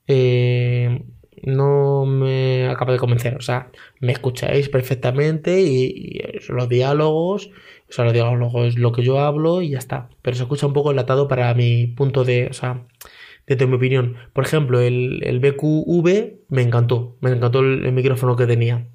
eh, 0.07 1.03
no 1.41 2.05
me 2.05 2.69
acaba 2.69 2.93
de 2.93 2.99
convencer. 2.99 3.35
O 3.35 3.41
sea, 3.41 3.69
me 3.99 4.13
escucháis 4.13 4.69
perfectamente 4.69 5.59
y, 5.59 6.17
los 6.47 6.69
diálogos, 6.69 7.47
o 7.89 7.91
sea, 7.91 8.05
los 8.05 8.13
diálogos 8.13 8.67
es 8.67 8.77
lo 8.77 8.93
que 8.93 9.03
yo 9.03 9.19
hablo 9.19 9.61
y 9.61 9.71
ya 9.71 9.79
está. 9.79 10.07
Pero 10.21 10.37
se 10.37 10.43
escucha 10.43 10.65
un 10.65 10.73
poco 10.73 10.91
enlatado 10.91 11.27
para 11.27 11.53
mi 11.55 11.87
punto 11.87 12.23
de, 12.23 12.47
o 12.49 12.53
sea, 12.53 12.85
desde 13.47 13.67
mi 13.67 13.75
opinión. 13.75 14.15
Por 14.33 14.45
ejemplo, 14.45 14.79
el, 14.79 15.21
el 15.23 15.39
BQV 15.39 16.45
me 16.49 16.61
encantó, 16.61 17.17
me 17.21 17.31
encantó 17.31 17.59
el, 17.59 17.91
micrófono 17.91 18.35
que 18.35 18.47
tenía. 18.47 18.87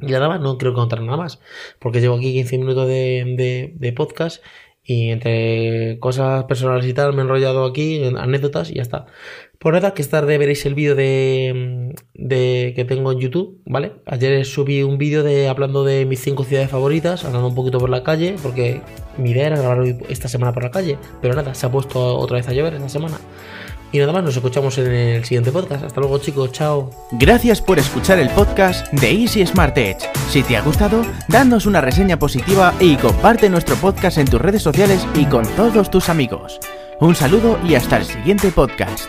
Y 0.00 0.06
nada 0.06 0.28
más, 0.28 0.40
no 0.40 0.58
quiero 0.58 0.74
contar 0.74 1.02
nada 1.02 1.18
más, 1.18 1.40
porque 1.80 2.00
llevo 2.00 2.16
aquí 2.16 2.32
15 2.32 2.58
minutos 2.58 2.86
de, 2.86 3.74
de 3.74 3.92
podcast 3.92 4.42
y 4.90 5.10
entre 5.10 5.98
cosas 6.00 6.44
personales 6.44 6.86
y 6.86 6.94
tal 6.94 7.12
me 7.12 7.18
he 7.20 7.24
enrollado 7.24 7.66
aquí, 7.66 8.02
en 8.02 8.16
anécdotas 8.16 8.70
y 8.70 8.76
ya 8.76 8.82
está. 8.82 9.04
Por 9.58 9.74
nada, 9.74 9.92
que 9.92 10.00
esta 10.00 10.20
tarde 10.20 10.38
veréis 10.38 10.64
el 10.64 10.74
vídeo 10.74 10.94
de, 10.94 11.94
de, 12.14 12.72
que 12.74 12.86
tengo 12.86 13.12
en 13.12 13.18
YouTube, 13.18 13.60
¿vale? 13.66 13.92
Ayer 14.06 14.46
subí 14.46 14.82
un 14.82 14.96
vídeo 14.96 15.22
de 15.22 15.46
hablando 15.48 15.84
de 15.84 16.06
mis 16.06 16.20
cinco 16.20 16.42
ciudades 16.42 16.70
favoritas, 16.70 17.26
hablando 17.26 17.48
un 17.48 17.54
poquito 17.54 17.76
por 17.76 17.90
la 17.90 18.02
calle, 18.02 18.36
porque 18.42 18.80
mi 19.18 19.32
idea 19.32 19.48
era 19.48 19.58
grabar 19.58 19.84
esta 20.08 20.26
semana 20.26 20.54
por 20.54 20.62
la 20.62 20.70
calle, 20.70 20.96
pero 21.20 21.34
nada, 21.34 21.52
se 21.54 21.66
ha 21.66 21.70
puesto 21.70 22.16
otra 22.16 22.38
vez 22.38 22.48
a 22.48 22.54
llover 22.54 22.72
esta 22.72 22.88
semana. 22.88 23.18
Y 23.90 23.98
nada 23.98 24.12
más, 24.12 24.22
nos 24.22 24.36
escuchamos 24.36 24.76
en 24.78 24.92
el 24.92 25.24
siguiente 25.24 25.50
podcast. 25.50 25.84
Hasta 25.84 26.00
luego 26.00 26.18
chicos, 26.18 26.52
chao. 26.52 26.90
Gracias 27.12 27.62
por 27.62 27.78
escuchar 27.78 28.18
el 28.18 28.28
podcast 28.30 28.92
de 28.92 29.10
Easy 29.10 29.46
Smart 29.46 29.76
Edge. 29.78 30.08
Si 30.30 30.42
te 30.42 30.56
ha 30.56 30.62
gustado, 30.62 31.02
danos 31.28 31.66
una 31.66 31.80
reseña 31.80 32.18
positiva 32.18 32.74
y 32.80 32.96
comparte 32.96 33.48
nuestro 33.48 33.76
podcast 33.76 34.18
en 34.18 34.28
tus 34.28 34.40
redes 34.40 34.62
sociales 34.62 35.06
y 35.14 35.24
con 35.24 35.46
todos 35.56 35.90
tus 35.90 36.08
amigos. 36.08 36.60
Un 37.00 37.14
saludo 37.14 37.58
y 37.64 37.76
hasta 37.76 37.96
el 37.98 38.04
siguiente 38.04 38.50
podcast. 38.50 39.06